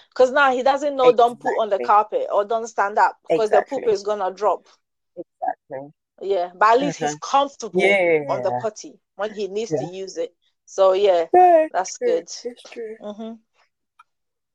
because 0.10 0.32
now 0.32 0.52
he 0.52 0.64
doesn't 0.64 0.96
know 0.96 1.12
don't 1.12 1.40
put 1.40 1.58
on 1.60 1.70
the 1.70 1.80
carpet 1.80 2.28
or 2.32 2.46
don't 2.46 2.68
stand 2.68 2.98
up 2.98 3.18
because 3.28 3.50
the 3.50 3.62
poop 3.62 3.84
is 3.88 4.04
gonna 4.04 4.32
drop. 4.32 4.68
Exactly. 5.16 5.92
Yeah, 6.22 6.52
but 6.56 6.70
at 6.76 6.80
least 6.80 7.00
he's 7.00 7.16
Mhm. 7.16 7.22
comfortable 7.22 7.82
Yeah. 7.82 8.24
on 8.30 8.42
the 8.44 8.52
potty 8.62 9.00
when 9.16 9.32
he 9.34 9.48
needs 9.48 9.72
Yeah. 9.72 9.80
to 9.80 9.86
use 9.96 10.18
it. 10.18 10.34
So 10.66 10.94
yeah, 10.94 11.26
Yeah, 11.34 11.68
that's 11.72 11.98
true. 11.98 12.08
good. 12.08 12.24
It's 12.44 12.64
true. 12.72 12.96
hmm 13.02 13.34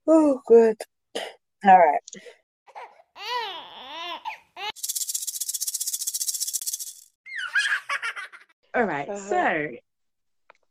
Oh, 0.07 0.41
good. 0.47 0.77
All 1.65 1.79
right. 1.79 2.01
All 8.75 8.85
right. 8.85 9.09
Uh-huh. 9.09 9.19
So, 9.29 9.69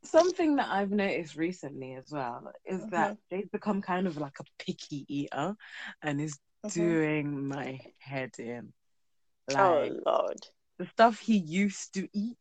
something 0.04 0.56
that 0.56 0.70
I've 0.70 0.92
noticed 0.92 1.36
recently 1.36 1.94
as 1.96 2.10
well 2.12 2.52
is 2.66 2.80
Mm-hmm. 2.82 2.90
that 2.92 3.18
Jay's 3.30 3.50
become 3.52 3.82
kind 3.82 4.08
of 4.08 4.18
like 4.18 4.40
a 4.40 4.64
picky 4.64 5.06
eater 5.08 5.56
and 6.02 6.22
is 6.22 6.38
Mhm. 6.66 6.74
doing 6.74 7.48
my 7.48 7.80
head 8.00 8.32
in. 8.40 8.74
Like 9.48 9.60
Oh 9.60 9.90
Lord, 10.06 10.40
the 10.78 10.86
stuff 10.88 11.20
he 11.20 11.38
used 11.38 11.94
to 11.94 12.08
eat, 12.14 12.38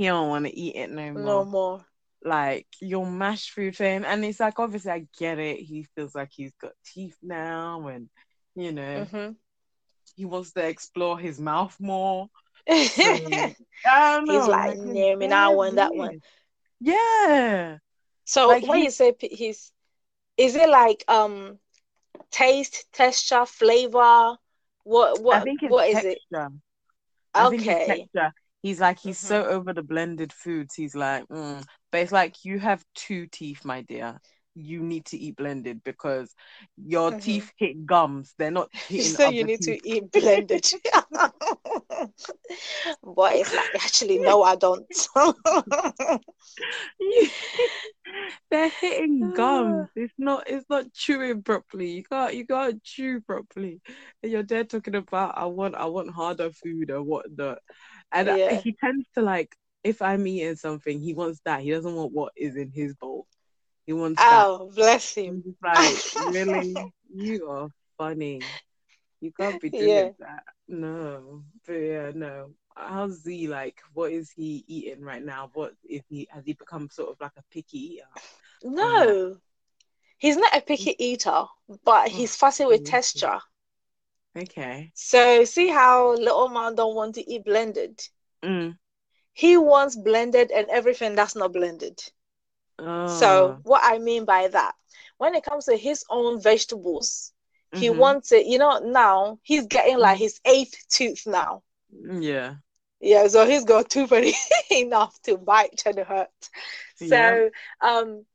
he 0.00 0.06
don't 0.08 0.28
want 0.28 0.46
to 0.46 0.58
eat 0.58 0.76
it 0.76 0.90
no 0.90 1.12
more. 1.14 1.44
no 1.44 1.44
more. 1.44 1.86
Like 2.24 2.66
your 2.80 3.06
mashed 3.06 3.50
food 3.52 3.76
for 3.76 3.84
him, 3.84 4.04
and 4.04 4.24
it's 4.24 4.40
like 4.40 4.58
obviously 4.58 4.92
I 4.92 5.06
get 5.18 5.38
it. 5.38 5.58
He 5.60 5.84
feels 5.94 6.14
like 6.14 6.30
he's 6.32 6.54
got 6.60 6.72
teeth 6.84 7.16
now, 7.22 7.88
and 7.88 8.08
you 8.54 8.72
know 8.72 9.08
hmm 9.08 9.36
he 10.16 10.24
wants 10.24 10.52
to 10.52 10.66
explore 10.66 11.18
his 11.18 11.40
mouth 11.40 11.76
more. 11.80 12.28
He's 12.66 12.92
So, 12.92 13.54
I 13.84 14.16
don't 14.16 14.26
know. 14.26 14.48
like, 14.48 14.80
"Yeah, 14.84 15.14
me 15.16 15.26
now 15.28 15.50
very 15.50 15.56
want 15.56 15.76
that 15.76 15.96
one." 15.96 16.22
Yeah. 16.80 17.78
so 18.24 18.54
Like 18.54 18.66
when 18.66 18.82
he- 18.82 18.82
you 18.82 18.90
say 18.90 19.14
he's, 19.20 19.72
is 20.36 20.56
it 20.56 20.68
like 20.68 21.04
um, 21.08 21.58
taste, 22.30 22.86
texture, 22.92 23.46
flavor? 23.46 24.36
What 24.84 25.20
what 25.22 25.42
I 25.42 25.58
what 25.60 25.88
is 25.88 26.04
it? 26.04 26.20
I 27.34 27.44
Okay. 27.48 28.08
He's 28.62 28.80
like 28.80 28.98
he's 28.98 29.18
Mm-hmm. 29.18 29.26
so 29.26 29.44
over 29.44 29.72
the 29.72 29.82
blended 29.82 30.32
foods. 30.32 30.74
He's 30.74 30.94
like, 30.94 31.24
mm. 31.28 31.64
but 31.92 32.00
it's 32.00 32.12
like 32.12 32.44
you 32.44 32.58
have 32.58 32.84
two 32.94 33.26
teeth, 33.26 33.64
my 33.64 33.82
dear. 33.82 34.20
You 34.54 34.82
need 34.82 35.06
to 35.06 35.16
eat 35.18 35.36
blended 35.36 35.82
because 35.84 36.34
your 36.76 37.12
Mhm. 37.12 37.20
teeth 37.20 37.52
hit 37.56 37.86
gums. 37.86 38.34
They're 38.38 38.50
not 38.50 38.70
say 38.98 39.30
you 39.30 39.44
need 39.44 39.60
teeth. 39.60 39.62
to 39.62 39.88
eat 39.88 40.10
blended. 40.12 40.66
But 43.02 43.34
it's 43.34 43.52
like 43.54 43.70
actually 43.74 44.18
no, 44.18 44.42
I 44.42 44.56
don't. 44.56 44.86
They're 48.50 48.68
hitting 48.70 49.30
gums. 49.32 49.88
It's 49.96 50.14
not. 50.18 50.44
It's 50.48 50.66
not 50.68 50.92
chewing 50.92 51.42
properly. 51.42 51.90
You 51.92 52.04
can't. 52.04 52.34
You 52.34 52.46
can't 52.46 52.82
chew 52.82 53.20
properly. 53.20 53.80
And 54.22 54.32
you're 54.32 54.42
there 54.42 54.64
talking 54.64 54.94
about 54.96 55.36
I 55.38 55.46
want. 55.46 55.74
I 55.74 55.86
want 55.86 56.10
harder 56.10 56.50
food 56.50 56.90
or 56.90 57.02
whatnot. 57.02 57.58
And 58.12 58.28
Yeah. 58.28 58.60
he 58.60 58.72
tends 58.72 59.06
to 59.14 59.22
like. 59.22 59.56
If 59.82 60.02
I'm 60.02 60.26
eating 60.26 60.56
something, 60.56 61.00
he 61.00 61.14
wants 61.14 61.40
that. 61.46 61.62
He 61.62 61.70
doesn't 61.70 61.94
want 61.94 62.12
what 62.12 62.32
is 62.36 62.54
in 62.54 62.70
his 62.70 62.94
bowl. 62.94 63.26
He 63.86 63.94
wants 63.94 64.20
that. 64.20 64.44
Oh, 64.46 64.70
bless 64.74 65.14
him. 65.14 65.56
like, 65.62 65.96
really? 66.28 66.76
You 67.14 67.48
are 67.48 67.68
funny. 67.96 68.42
You 69.20 69.32
can't 69.32 69.60
be 69.60 69.70
doing 69.70 69.88
Yeah. 69.88 70.10
that. 70.18 70.44
No. 70.68 71.44
But 71.66 71.72
yeah, 71.72 72.10
no. 72.14 72.50
How's 72.76 73.24
he 73.24 73.48
like? 73.48 73.80
What 73.94 74.12
is 74.12 74.30
he 74.30 74.64
eating 74.66 75.02
right 75.02 75.24
now? 75.24 75.50
What 75.54 75.74
is 75.88 76.02
he? 76.08 76.28
Has 76.30 76.44
he 76.44 76.52
become 76.52 76.88
sort 76.90 77.10
of 77.10 77.20
like 77.20 77.32
a 77.36 77.42
picky 77.50 77.94
eater? 77.94 78.06
No, 78.62 79.30
um, 79.32 79.40
he's 80.18 80.36
not 80.36 80.56
a 80.56 80.60
picky 80.60 80.94
eater, 80.98 81.44
but 81.84 82.08
he's 82.08 82.36
fussy 82.36 82.64
with 82.64 82.82
mm-hmm. 82.82 82.90
texture. 82.90 83.40
Okay. 84.36 84.92
So 84.94 85.44
see 85.44 85.68
how 85.68 86.12
little 86.14 86.48
man 86.48 86.74
don't 86.74 86.94
want 86.94 87.14
to 87.16 87.30
eat 87.30 87.44
blended. 87.44 88.08
Mm. 88.42 88.76
He 89.32 89.56
wants 89.56 89.96
blended 89.96 90.50
and 90.50 90.68
everything 90.68 91.14
that's 91.14 91.34
not 91.34 91.52
blended. 91.52 92.12
So 93.04 93.56
Oh. 93.56 93.62
what 93.62 93.82
I 93.84 93.98
mean 93.98 94.24
by 94.24 94.48
that, 94.48 94.74
when 95.18 95.34
it 95.34 95.44
comes 95.44 95.66
to 95.66 95.76
his 95.76 96.04
own 96.08 96.40
vegetables, 96.40 97.32
he 97.72 97.88
Mhm. 97.88 97.90
wants 97.90 98.32
it. 98.32 98.46
You 98.46 98.58
know, 98.58 98.78
now 98.78 99.38
he's 99.42 99.66
getting 99.66 99.98
like 99.98 100.16
Mm. 100.16 100.18
his 100.18 100.40
eighth 100.44 100.86
tooth 100.88 101.26
now. 101.26 101.62
Yeah. 102.20 102.56
Yeah, 103.00 103.26
so 103.28 103.46
he's 103.46 103.64
got 103.64 103.90
tooth 103.90 104.12
enough 104.70 105.20
to 105.22 105.36
bite 105.36 105.82
and 105.86 105.98
hurt. 105.98 106.30
So 106.94 107.18
Yeah. 107.18 107.38
um 107.80 108.26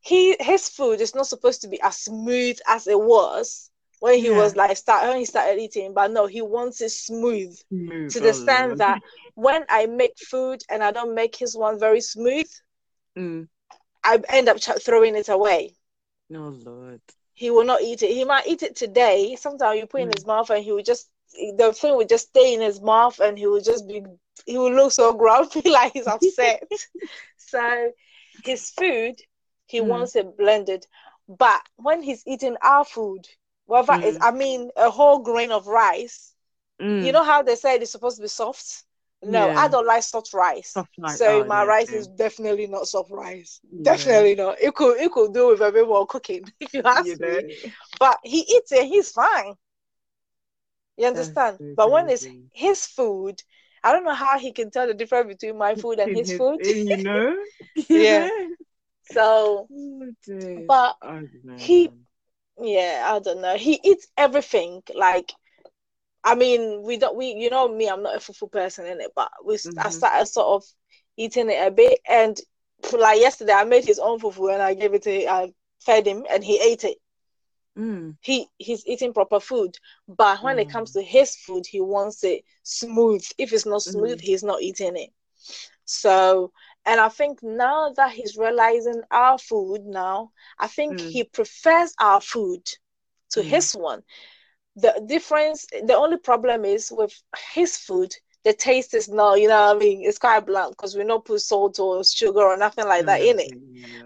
he 0.00 0.36
his 0.40 0.68
food 0.68 1.00
is 1.00 1.14
not 1.14 1.26
supposed 1.26 1.62
to 1.62 1.68
be 1.68 1.80
as 1.80 1.98
smooth 1.98 2.58
as 2.66 2.86
it 2.86 2.98
was 3.00 3.70
when 4.00 4.18
he 4.18 4.30
Yeah. 4.30 4.30
was 4.30 4.56
like 4.56 4.76
start 4.76 5.08
when 5.08 5.18
he 5.18 5.24
started 5.24 5.58
eating, 5.60 5.92
but 5.94 6.10
no, 6.10 6.26
he 6.26 6.40
wants 6.42 6.80
it 6.80 6.90
smooth 6.90 7.56
Move 7.70 8.10
to 8.10 8.20
the 8.20 8.28
extent 8.30 8.78
that 8.78 9.00
when 9.34 9.64
I 9.68 9.86
make 9.86 10.18
food 10.18 10.62
and 10.70 10.82
I 10.82 10.90
don't 10.92 11.14
make 11.14 11.36
his 11.36 11.56
one 11.56 11.78
very 11.78 12.00
smooth, 12.00 12.48
Mm. 13.16 13.48
I 14.04 14.22
end 14.28 14.48
up 14.48 14.58
ch- 14.58 14.82
throwing 14.82 15.16
it 15.16 15.28
away. 15.28 15.76
Oh 16.34 16.48
Lord. 16.50 17.02
He 17.34 17.50
will 17.50 17.64
not 17.64 17.82
eat 17.82 18.02
it. 18.02 18.10
He 18.12 18.24
might 18.24 18.46
eat 18.46 18.62
it 18.62 18.74
today. 18.76 19.36
Sometimes 19.36 19.78
you 19.78 19.86
put 19.86 20.02
in 20.02 20.10
Mm. 20.10 20.14
his 20.14 20.26
mouth 20.26 20.50
and 20.50 20.62
he 20.64 20.72
will 20.72 20.82
just 20.82 21.10
the 21.56 21.72
thing 21.72 21.96
would 21.96 22.08
just 22.08 22.28
stay 22.28 22.54
in 22.54 22.60
his 22.60 22.80
mouth 22.80 23.18
and 23.20 23.38
he 23.38 23.46
will 23.46 23.60
just 23.60 23.86
be 23.86 24.02
he 24.46 24.58
will 24.58 24.72
look 24.72 24.92
so 24.92 25.12
grumpy 25.22 25.68
like 25.68 25.92
he's 25.92 26.06
upset. 26.06 26.68
so 27.36 27.92
his 28.42 28.70
food 28.70 29.16
he 29.66 29.80
Mm. 29.80 29.80
wants 29.80 30.16
it 30.16 30.36
blended. 30.36 30.86
But 31.28 31.62
when 31.76 32.02
he's 32.02 32.26
eating 32.26 32.56
our 32.62 32.84
food, 32.84 33.28
whatever 33.66 33.98
is 34.04 34.16
Mm. 34.16 34.22
I 34.22 34.32
mean 34.32 34.70
a 34.76 34.90
whole 34.90 35.20
grain 35.20 35.52
of 35.52 35.66
rice, 35.68 36.34
Mm. 36.80 37.00
you 37.00 37.12
know 37.12 37.24
how 37.24 37.42
they 37.42 37.56
said 37.56 37.82
it's 37.82 37.92
supposed 37.92 38.16
to 38.16 38.22
be 38.22 38.28
soft? 38.28 38.84
No, 39.22 39.50
Yeah. 39.50 39.56
I 39.56 39.68
don't 39.68 39.86
like 39.86 40.02
soft 40.02 40.32
rice. 40.34 40.82
Like 40.98 41.18
so 41.18 41.26
that, 41.26 41.46
my 41.46 41.64
yeah, 41.64 41.66
rice 41.66 41.92
is 41.92 42.08
definitely 42.08 42.66
not 42.66 42.86
soft 42.86 43.10
rice. 43.10 43.60
Yeah. 43.72 43.82
Definitely 43.82 44.34
not. 44.36 44.60
It 44.60 44.74
could 44.74 44.98
it 45.00 45.12
could 45.12 45.32
do 45.34 45.48
with 45.48 45.60
a 45.60 45.72
bit 45.72 45.86
more 45.86 46.06
cooking 46.06 46.44
if 46.60 46.74
you 46.74 46.82
ask 46.84 47.18
You 47.18 47.20
me. 47.20 47.44
But 47.98 48.18
he 48.24 48.40
eats 48.40 48.72
it, 48.72 48.86
he's 48.86 49.10
fine. 49.10 49.54
You 50.96 51.06
understand? 51.06 51.58
so 51.58 51.64
But 51.76 51.90
when 51.90 52.08
it's 52.08 52.28
his 52.52 52.86
food, 52.86 53.42
I 53.82 53.92
don't 53.92 54.04
know 54.04 54.14
how 54.14 54.38
he 54.38 54.52
can 54.52 54.70
tell 54.70 54.86
the 54.86 54.94
difference 54.94 55.28
between 55.28 55.58
my 55.58 55.74
food 55.74 55.98
and 56.00 56.14
his 56.14 56.30
his- 56.30 56.32
food. 56.32 56.66
You 56.66 56.96
know? 57.02 57.36
Yeah. 57.90 58.30
So, 59.02 59.70
Oh, 59.70 60.14
but 60.66 60.96
I 61.02 61.20
he-. 61.54 61.92
Yeah, 62.60 63.10
I 63.12 63.18
don't 63.20 63.40
know. 63.42 63.56
He 63.56 63.80
eats 63.84 64.08
everything. 64.16 64.82
Like, 64.94 65.32
I 66.24 66.34
mean, 66.34 66.82
we 66.82 66.96
don't. 66.98 67.16
We, 67.16 67.28
you 67.32 67.50
know, 67.50 67.68
me, 67.68 67.88
I'm 67.88 68.02
not 68.02 68.16
a 68.16 68.18
fufu 68.18 68.50
person 68.50 68.86
in 68.86 69.00
it, 69.00 69.12
but 69.14 69.30
we. 69.44 69.58
I 69.84 69.88
Mhm. 69.88 69.90
started 69.90 70.26
sort 70.26 70.46
of 70.48 70.64
eating 71.16 71.50
it 71.50 71.66
a 71.66 71.70
bit, 71.70 72.00
and 72.08 72.38
like 72.96 73.20
yesterday, 73.20 73.52
I 73.52 73.64
made 73.64 73.84
his 73.84 73.98
own 73.98 74.18
fufu 74.20 74.52
and 74.52 74.62
I 74.62 74.74
gave 74.74 74.94
it 74.94 75.02
to. 75.02 75.26
I 75.28 75.52
fed 75.80 76.06
him, 76.06 76.24
and 76.30 76.44
he 76.44 76.60
ate 76.60 76.84
it. 76.84 76.98
Mm. 77.76 78.16
he 78.20 78.48
he's 78.58 78.86
eating 78.86 79.12
proper 79.12 79.40
food 79.40 79.78
but 80.08 80.42
when 80.42 80.58
it 80.58 80.68
Mm. 80.68 80.70
comes 80.70 80.92
to 80.92 81.02
his 81.02 81.34
food 81.36 81.64
he 81.66 81.80
wants 81.80 82.22
it 82.24 82.42
smooth 82.62 83.24
if 83.38 83.52
it's 83.52 83.66
not 83.66 83.82
smooth 83.82 84.18
Mm. 84.18 84.22
he's 84.22 84.42
not 84.42 84.62
eating 84.62 84.96
it 84.96 85.10
so 85.84 86.52
and 86.86 87.00
i 87.00 87.08
think 87.08 87.42
now 87.42 87.90
that 87.96 88.12
he's 88.12 88.36
realizing 88.36 89.02
our 89.10 89.38
food 89.38 89.82
now 89.84 90.30
i 90.58 90.66
think 90.68 91.00
Mm. 91.00 91.00
he 91.00 91.24
prefers 91.24 91.94
our 92.00 92.20
food 92.20 92.62
to 93.30 93.42
Mm. 93.42 93.42
his 93.42 93.72
one 93.72 94.02
the 94.76 95.02
difference 95.06 95.66
the 95.86 95.96
only 95.96 96.16
problem 96.18 96.64
is 96.64 96.92
with 96.94 97.22
his 97.54 97.76
food 97.76 98.14
the 98.44 98.52
taste 98.52 98.94
is 98.94 99.08
not 99.08 99.40
you 99.40 99.48
know 99.48 99.66
what 99.68 99.76
i 99.76 99.78
mean 99.78 100.02
it's 100.04 100.18
quite 100.18 100.46
bland 100.46 100.70
because 100.70 100.96
we 100.96 101.04
don't 101.04 101.24
put 101.24 101.40
salt 101.40 101.78
or 101.80 102.02
sugar 102.04 102.40
or 102.42 102.56
nothing 102.56 102.86
like 102.86 103.06
that 103.06 103.20
in 103.20 103.38
it 103.40 103.52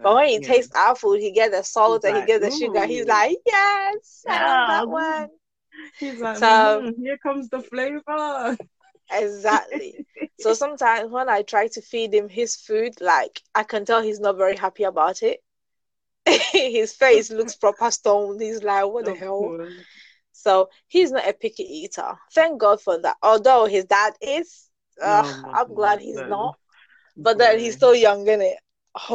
but 0.02 0.14
when 0.14 0.28
he 0.28 0.38
Yeah. 0.38 0.40
tastes 0.40 0.74
our 0.76 0.94
food, 0.94 1.20
he 1.20 1.32
gets 1.32 1.54
the 1.56 1.62
salt 1.62 2.04
and 2.04 2.16
he 2.16 2.22
like, 2.22 2.24
gets 2.24 2.44
the 2.44 2.50
sugar. 2.50 2.86
He's 2.86 3.06
like, 3.06 3.36
yes, 3.46 4.24
I 4.28 4.40
love 4.40 4.66
that 4.66 4.88
one. 4.88 5.28
He's 5.98 6.20
like, 6.20 6.38
So- 6.38 6.44
"Mhm, 6.44 6.96
here 6.98 7.18
comes 7.18 7.48
the 7.48 7.60
flavor. 7.60 8.56
Exactly. 9.10 10.02
so 10.40 10.54
sometimes 10.54 11.10
when 11.10 11.28
I 11.28 11.42
try 11.42 11.68
to 11.68 11.82
feed 11.82 12.14
him 12.14 12.28
his 12.28 12.56
food, 12.56 13.00
like 13.00 13.42
I 13.54 13.64
can 13.64 13.84
tell 13.86 14.02
he's 14.02 14.20
not 14.20 14.36
very 14.38 14.56
happy 14.56 14.84
about 14.84 15.22
it. 15.22 15.42
his 16.52 16.92
face 16.94 17.30
looks 17.30 17.56
proper 17.56 17.90
stoned. 17.90 18.40
He's 18.40 18.62
like, 18.62 18.86
what 18.86 19.04
the 19.06 19.14
Of 19.14 19.16
hell? 19.16 19.56
course. 19.56 19.86
So 20.32 20.70
he's 20.88 21.12
not 21.12 21.28
a 21.28 21.32
picky 21.34 21.64
eater. 21.64 22.18
Thank 22.32 22.60
God 22.60 22.80
for 22.80 22.98
that. 23.02 23.16
Although 23.22 23.66
his 23.66 23.84
dad 23.86 24.14
is, 24.20 24.70
uh, 25.02 25.22
Oh 25.22 25.54
I'm 25.54 25.74
glad 25.74 26.00
he's 26.00 26.24
no. 26.24 26.26
not. 26.26 26.58
But 27.16 27.38
then 27.38 27.58
he's 27.58 27.74
still 27.76 27.94
young, 27.94 28.26
in 28.28 28.40
it. 28.42 28.58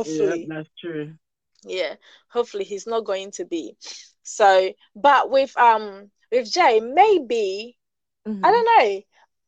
Yeah, 0.04 0.36
Hopefully. 0.36 0.52
that's 0.52 0.70
true. 0.80 1.18
yeah 1.66 1.96
hopefully 2.30 2.64
he's 2.64 2.88
not 2.88 3.06
going 3.06 3.32
to 3.32 3.46
be 3.46 3.76
so 4.24 4.72
but 4.96 5.30
with 5.30 5.56
um 5.58 6.12
with 6.32 6.52
jay 6.52 6.80
maybe 6.80 7.78
i 8.44 8.52
Mhm. 8.52 8.52
don't 8.52 8.80
know 8.80 9.02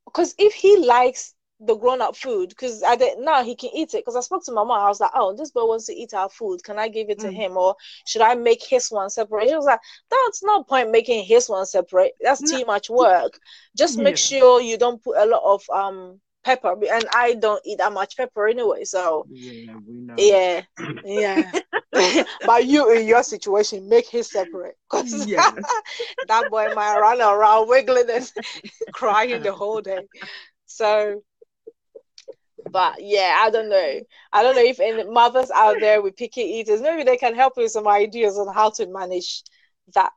because 0.06 0.36
if 0.40 0.54
he 0.54 0.78
likes 0.78 1.34
the 1.60 1.76
grown-up 1.76 2.16
food 2.16 2.50
because 2.50 2.84
i 2.84 2.96
did 2.96 3.18
now 3.20 3.44
he 3.44 3.56
can 3.56 3.70
eat 3.76 3.94
it 3.94 4.00
because 4.06 4.16
i 4.16 4.20
spoke 4.22 4.44
to 4.44 4.52
my 4.52 4.64
mom 4.64 4.80
i 4.80 4.88
was 4.88 5.00
like 5.00 5.12
oh 5.16 5.36
this 5.36 5.52
boy 5.52 5.66
wants 5.66 5.86
to 5.86 5.94
eat 5.94 6.14
our 6.14 6.30
food 6.30 6.64
can 6.64 6.78
i 6.78 6.88
give 6.88 7.10
it 7.10 7.20
to 7.20 7.30
Mm. 7.30 7.32
him 7.32 7.58
or 7.58 7.76
should 8.06 8.22
i 8.22 8.36
make 8.36 8.64
his 8.64 8.90
one 8.92 9.10
separate 9.10 9.48
he 9.48 9.56
was 9.56 9.66
like 9.66 9.80
that's 10.10 10.44
no 10.44 10.64
point 10.64 10.92
making 10.92 11.24
his 11.26 11.50
one 11.50 11.66
separate 11.66 12.14
that's 12.22 12.42
No. 12.42 12.50
too 12.50 12.66
much 12.66 12.90
work 12.90 13.40
just 13.76 13.98
make 13.98 14.18
sure 14.18 14.62
you 14.62 14.78
don't 14.78 15.04
put 15.04 15.18
a 15.18 15.26
lot 15.26 15.42
of 15.44 15.64
um 15.70 16.20
pepper 16.44 16.76
and 16.92 17.08
i 17.14 17.34
don't 17.36 17.62
eat 17.66 17.78
that 17.80 17.92
much 17.94 18.16
pepper 18.18 18.48
anyway 18.48 18.84
so 18.84 19.28
Yeah, 19.30 19.78
we 19.88 19.96
know. 20.02 20.18
yeah, 20.18 20.62
yeah. 21.04 21.54
but 22.46 22.66
you 22.66 22.92
in 22.94 23.08
your 23.08 23.24
situation, 23.24 23.88
make 23.90 24.08
his 24.08 24.30
separate. 24.32 24.76
Because 24.90 25.28
Yeah. 25.28 25.52
that 26.28 26.50
boy 26.50 26.70
might 26.70 26.98
run 26.98 27.22
around 27.22 27.68
wiggling 27.68 28.10
and 28.10 28.32
crying 28.92 29.42
the 29.42 29.54
whole 29.54 29.82
day. 29.82 30.08
So, 30.66 31.24
but 32.66 32.96
yeah, 33.00 33.36
I 33.44 33.50
don't 33.50 33.70
know. 33.70 34.00
I 34.34 34.44
don't 34.44 34.56
know 34.56 34.64
if 34.64 34.80
any 34.80 35.04
mothers 35.04 35.52
out 35.52 35.80
there 35.80 36.02
with 36.02 36.18
picky 36.18 36.42
eaters, 36.42 36.82
maybe 36.82 37.04
they 37.04 37.18
can 37.18 37.36
help 37.36 37.58
with 37.58 37.72
some 37.72 37.88
ideas 37.88 38.38
on 38.38 38.54
how 38.54 38.72
to 38.72 38.88
manage 38.88 39.44
that. 39.94 40.12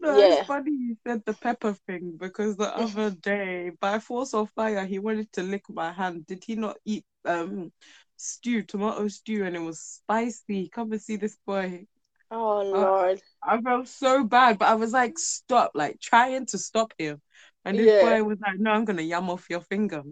No, 0.00 0.18
Yeah. 0.18 0.24
it's 0.24 0.40
funny 0.40 0.72
you 0.72 0.96
said 1.06 1.24
the 1.24 1.34
pepper 1.34 1.72
thing 1.74 2.16
because 2.18 2.56
the 2.56 2.74
other 2.76 3.10
day, 3.10 3.70
by 3.80 3.98
force 3.98 4.34
of 4.34 4.50
fire, 4.50 4.84
he 4.86 4.98
wanted 4.98 5.32
to 5.32 5.42
lick 5.42 5.64
my 5.68 5.92
hand. 5.92 6.26
Did 6.26 6.44
he 6.44 6.54
not 6.56 6.76
eat 6.84 7.04
um 7.24 7.72
stew, 8.16 8.62
tomato 8.62 9.08
stew, 9.08 9.44
and 9.44 9.56
it 9.56 9.60
was 9.60 9.80
spicy? 9.80 10.68
Come 10.68 10.92
and 10.92 11.00
see 11.02 11.16
this 11.16 11.36
boy. 11.46 11.86
Oh 12.30 12.62
Lord. 12.62 13.22
I 13.42 13.60
felt 13.60 13.88
so 13.88 14.24
bad, 14.24 14.58
but 14.58 14.68
I 14.68 14.74
was 14.74 14.92
like, 14.92 15.18
stop, 15.18 15.72
like 15.74 16.00
trying 16.00 16.46
to 16.46 16.58
stop 16.58 16.92
him. 16.98 17.20
And 17.64 17.78
this 17.78 17.92
Yeah. 17.92 17.94
boy 17.94 18.22
was 18.24 18.38
like, 18.40 18.58
no, 18.58 18.72
I'm 18.72 18.84
gonna 18.84 19.02
yam 19.02 19.30
off 19.30 19.48
your 19.50 19.60
finger. 19.60 20.02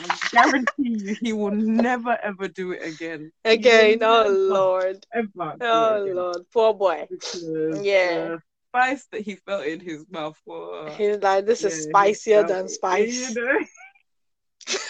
I 0.00 0.16
guarantee 0.30 0.98
you, 1.04 1.16
he 1.20 1.32
will 1.32 1.50
never 1.52 2.16
ever 2.22 2.48
do 2.48 2.72
it 2.72 2.82
again. 2.82 3.32
Again, 3.44 3.98
oh 4.02 4.26
Lord. 4.28 5.06
Ever 5.14 5.56
Oh. 5.60 6.04
Lord. 6.14 6.50
Poor 6.52 6.74
boy. 6.74 7.06
Because 7.10 7.84
Yeah. 7.84 8.28
the 8.28 8.40
spice 8.68 9.06
that 9.12 9.20
he 9.22 9.34
felt 9.36 9.66
in 9.66 9.80
his 9.80 10.04
mouth 10.10 10.38
was 10.46 10.96
He's 10.96 11.18
like, 11.18 11.46
this 11.46 11.62
yeah, 11.62 11.68
is 11.68 11.82
spicier 11.84 12.42
than 12.44 12.68
spice. 12.68 13.34
You 13.36 13.42
know? 13.42 13.58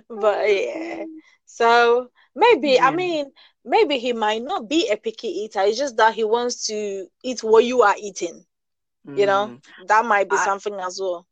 but 0.09 0.39
yeah 0.49 1.03
so 1.45 2.07
maybe 2.35 2.79
i 2.79 2.91
mean 2.91 3.25
maybe 3.65 3.97
he 3.97 4.13
might 4.13 4.41
not 4.41 4.67
be 4.69 4.89
a 4.89 4.97
picky 4.97 5.27
eater 5.27 5.61
it's 5.61 5.77
just 5.77 5.97
that 5.97 6.13
he 6.13 6.23
wants 6.23 6.67
to 6.67 7.05
eat 7.23 7.43
what 7.43 7.63
you 7.65 7.81
are 7.81 7.95
eating 8.01 8.43
you 9.15 9.25
know 9.25 9.47
Mm. 9.47 9.87
that 9.87 10.05
might 10.05 10.29
be 10.29 10.35
I- 10.35 10.45
something 10.45 10.73
as 10.79 10.99
well 11.01 11.25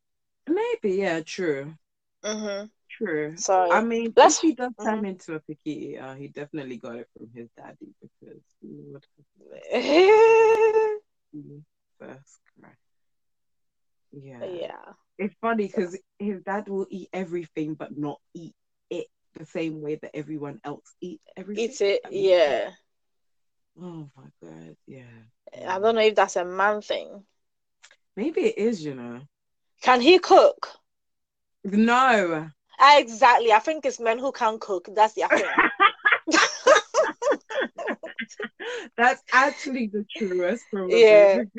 Maybe, 0.49 0.97
yeah, 0.97 1.21
true. 1.21 1.75
hmm 2.23 2.65
True. 2.89 3.37
So 3.37 3.71
I 3.71 3.81
mean, 3.81 4.13
let's- 4.15 4.37
if 4.37 4.41
he 4.41 4.53
does 4.55 4.73
turn 4.83 5.01
Mhm. 5.01 5.09
into 5.09 5.35
a 5.35 5.39
picky 5.39 5.71
eater, 5.93 6.15
he 6.15 6.27
definitely 6.27 6.77
got 6.77 6.95
it 6.97 7.07
from 7.15 7.29
his 7.33 7.49
daddy 7.55 7.93
because 8.01 8.41
Lord 8.63 9.03
Jesus 11.33 11.63
Christ. 11.99 12.41
Yeah. 14.11 14.45
yeah. 14.45 14.93
It's 15.17 15.35
funny 15.41 15.67
because 15.67 15.97
his 16.17 16.41
dad 16.43 16.67
will 16.67 16.87
eat 16.89 17.09
everything 17.13 17.75
but 17.75 17.95
not 17.97 18.19
eat 18.33 18.55
it 18.89 19.07
the 19.35 19.45
same 19.45 19.81
way 19.81 19.95
that 19.95 20.15
everyone 20.15 20.59
else 20.63 20.95
eat 21.01 21.21
everything. 21.37 21.65
Eat 21.65 21.81
it. 21.81 22.03
That 22.03 22.11
makes 22.13 22.29
sense. 22.29 22.29
Yeah. 22.29 22.71
Oh 23.81 24.09
my 24.15 24.29
god, 24.41 24.75
yeah. 24.87 25.23
I 25.67 25.79
don't 25.79 25.95
know 25.95 26.01
if 26.01 26.15
that's 26.15 26.35
a 26.37 26.45
man 26.45 26.81
thing. 26.81 27.25
Maybe 28.15 28.41
it 28.41 28.57
is, 28.57 28.83
you 28.83 28.95
know. 28.95 29.21
Can 29.81 30.01
he 30.01 30.19
cook? 30.19 30.67
No. 31.63 32.49
Exactly. 32.81 33.51
I 33.51 33.59
think 33.59 33.85
it's 33.85 33.99
men 33.99 34.19
who 34.19 34.31
can 34.31 34.57
cook. 34.59 34.87
That's 34.93 35.13
the 35.13 35.27
thing. 35.29 36.37
That's 38.97 39.21
actually 39.33 39.87
the 39.87 40.05
truest 40.17 40.65
probably. 40.71 41.03
Yeah. 41.03 41.43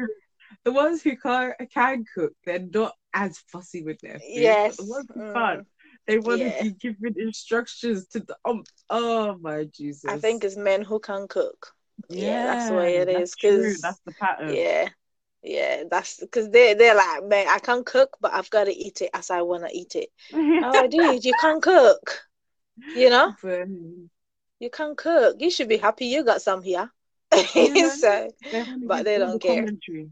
The 0.64 0.72
ones 0.72 1.00
who 1.00 1.16
can, 1.16 1.52
can 1.72 2.04
cook, 2.14 2.32
they're 2.44 2.58
not 2.58 2.92
as 3.14 3.38
fussy 3.50 3.82
with 3.84 3.98
their 4.00 4.18
food. 4.18 4.22
Yes. 4.26 4.76
The 4.76 4.84
ones 4.84 5.06
who 5.14 5.20
Mm. 5.20 5.32
can't, 5.32 5.66
they 6.06 6.18
want 6.18 6.40
Yeah. 6.40 6.58
to 6.58 6.64
be 6.64 6.70
given 6.72 7.14
instructions 7.18 8.06
to 8.08 8.20
the 8.20 8.36
um 8.44 8.64
oh 8.90 9.38
my 9.40 9.64
Jesus. 9.64 10.04
I 10.10 10.18
think 10.18 10.44
it's 10.44 10.56
men 10.56 10.82
who 10.82 10.98
can 10.98 11.28
cook. 11.28 11.72
yeah, 12.10 12.44
that's 12.46 12.68
the 12.68 12.74
way 12.74 12.96
it 12.96 13.08
is, 13.08 13.34
true. 13.36 13.70
'cause- 13.72 13.80
That's 13.80 14.00
the 14.04 14.12
pattern. 14.12 14.54
Yeah. 14.54 14.88
Yeah, 15.42 15.84
that's 15.90 16.20
because 16.20 16.50
they 16.50 16.74
they're 16.74 16.94
like, 16.94 17.24
man, 17.24 17.46
I 17.48 17.58
can't 17.58 17.86
cook, 17.86 18.16
but 18.20 18.32
I've 18.32 18.50
got 18.50 18.64
to 18.64 18.72
eat 18.76 19.00
it 19.00 19.10
as 19.14 19.30
I 19.30 19.42
want 19.42 19.64
to 19.66 19.74
eat 19.76 19.96
it. 19.96 20.10
Oh, 20.62 20.86
dude, 20.86 21.24
you 21.24 21.34
can't 21.34 21.62
cook. 21.62 22.22
You 22.94 23.10
know, 23.10 23.32
But, 23.42 23.68
you 24.58 24.70
can't 24.70 24.96
cook. 24.96 25.36
You 25.40 25.50
should 25.50 25.68
be 25.68 25.78
happy 25.78 26.06
you 26.06 26.24
got 26.24 26.42
some 26.42 26.62
here. 26.62 26.90
Yeah. 27.54 27.88
so 27.88 28.30
But 28.86 29.04
they 29.04 29.18
don't 29.18 29.34
the 29.34 29.38
care. 29.40 29.64
commentary. 29.64 30.10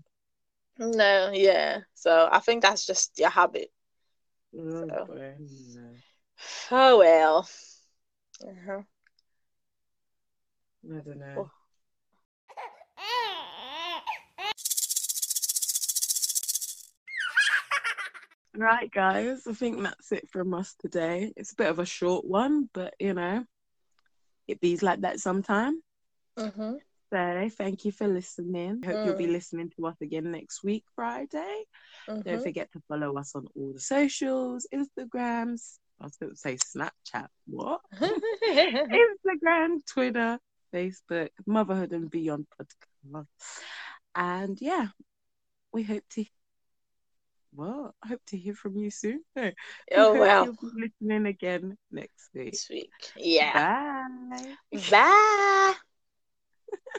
no, 0.78 1.30
yeah. 1.32 1.80
So 1.94 2.28
I 2.30 2.40
think 2.40 2.62
that's 2.62 2.86
just 2.86 3.18
your 3.18 3.30
habit. 3.30 3.70
Oh, 4.54 4.86
So. 4.86 5.80
Oh 6.70 6.98
well. 6.98 7.48
Uh-huh. 8.42 8.82
I 10.92 11.00
don't 11.00 11.18
know. 11.18 11.50
Right, 18.60 18.90
guys, 18.90 19.46
I 19.46 19.52
think 19.52 19.80
that's 19.82 20.10
it 20.10 20.28
from 20.30 20.52
us 20.52 20.74
today. 20.80 21.32
It's 21.36 21.52
a 21.52 21.54
bit 21.56 21.68
of 21.70 21.78
a 21.78 21.86
short 21.86 22.24
one, 22.24 22.68
but 22.74 22.92
you 22.98 23.14
know, 23.14 23.44
it 24.48 24.60
bees 24.60 24.82
like 24.82 25.02
that 25.02 25.20
sometime. 25.20 25.80
Mm-hmm. 26.36 26.72
So, 27.12 27.48
thank 27.56 27.84
you 27.84 27.92
for 27.92 28.08
listening. 28.08 28.82
Hope 28.84 29.04
you'll 29.06 29.14
be 29.16 29.26
Mm. 29.26 29.32
listening 29.32 29.70
to 29.76 29.86
us 29.86 29.94
again 30.02 30.32
next 30.32 30.64
week, 30.64 30.84
Friday. 30.96 31.64
Don't 32.08 32.24
Mm-hmm. 32.26 32.42
forget 32.42 32.72
to 32.72 32.80
follow 32.88 33.16
us 33.16 33.36
on 33.36 33.46
all 33.54 33.72
the 33.72 33.80
socials, 33.80 34.66
Instagrams. 34.74 35.78
I 36.00 36.04
was 36.04 36.16
going 36.16 36.32
to 36.32 36.36
say 36.36 36.56
Snapchat. 36.56 37.28
What? 37.46 37.80
Instagram, 38.00 39.86
Twitter, 39.86 40.38
Facebook, 40.74 41.30
Motherhood 41.46 41.92
and 41.92 42.10
Beyond 42.10 42.46
podcast. 42.60 43.26
And 44.14 44.60
yeah, 44.60 44.88
we 45.72 45.84
hope 45.84 46.02
to 46.10 46.24
well, 47.54 47.94
I 48.02 48.08
hope 48.08 48.20
to 48.28 48.38
hear 48.38 48.54
from 48.54 48.76
you 48.76 48.90
soon. 48.90 49.22
No, 49.36 49.52
oh 49.96 50.12
well. 50.14 50.44
you'll 50.44 50.54
be 50.54 50.88
listening 51.00 51.26
again 51.26 51.76
next 51.90 52.30
week. 52.34 52.52
This 52.52 52.68
week. 52.70 52.90
Yeah. 53.16 54.04
Bye. 54.72 54.80
Bye. 54.90 55.74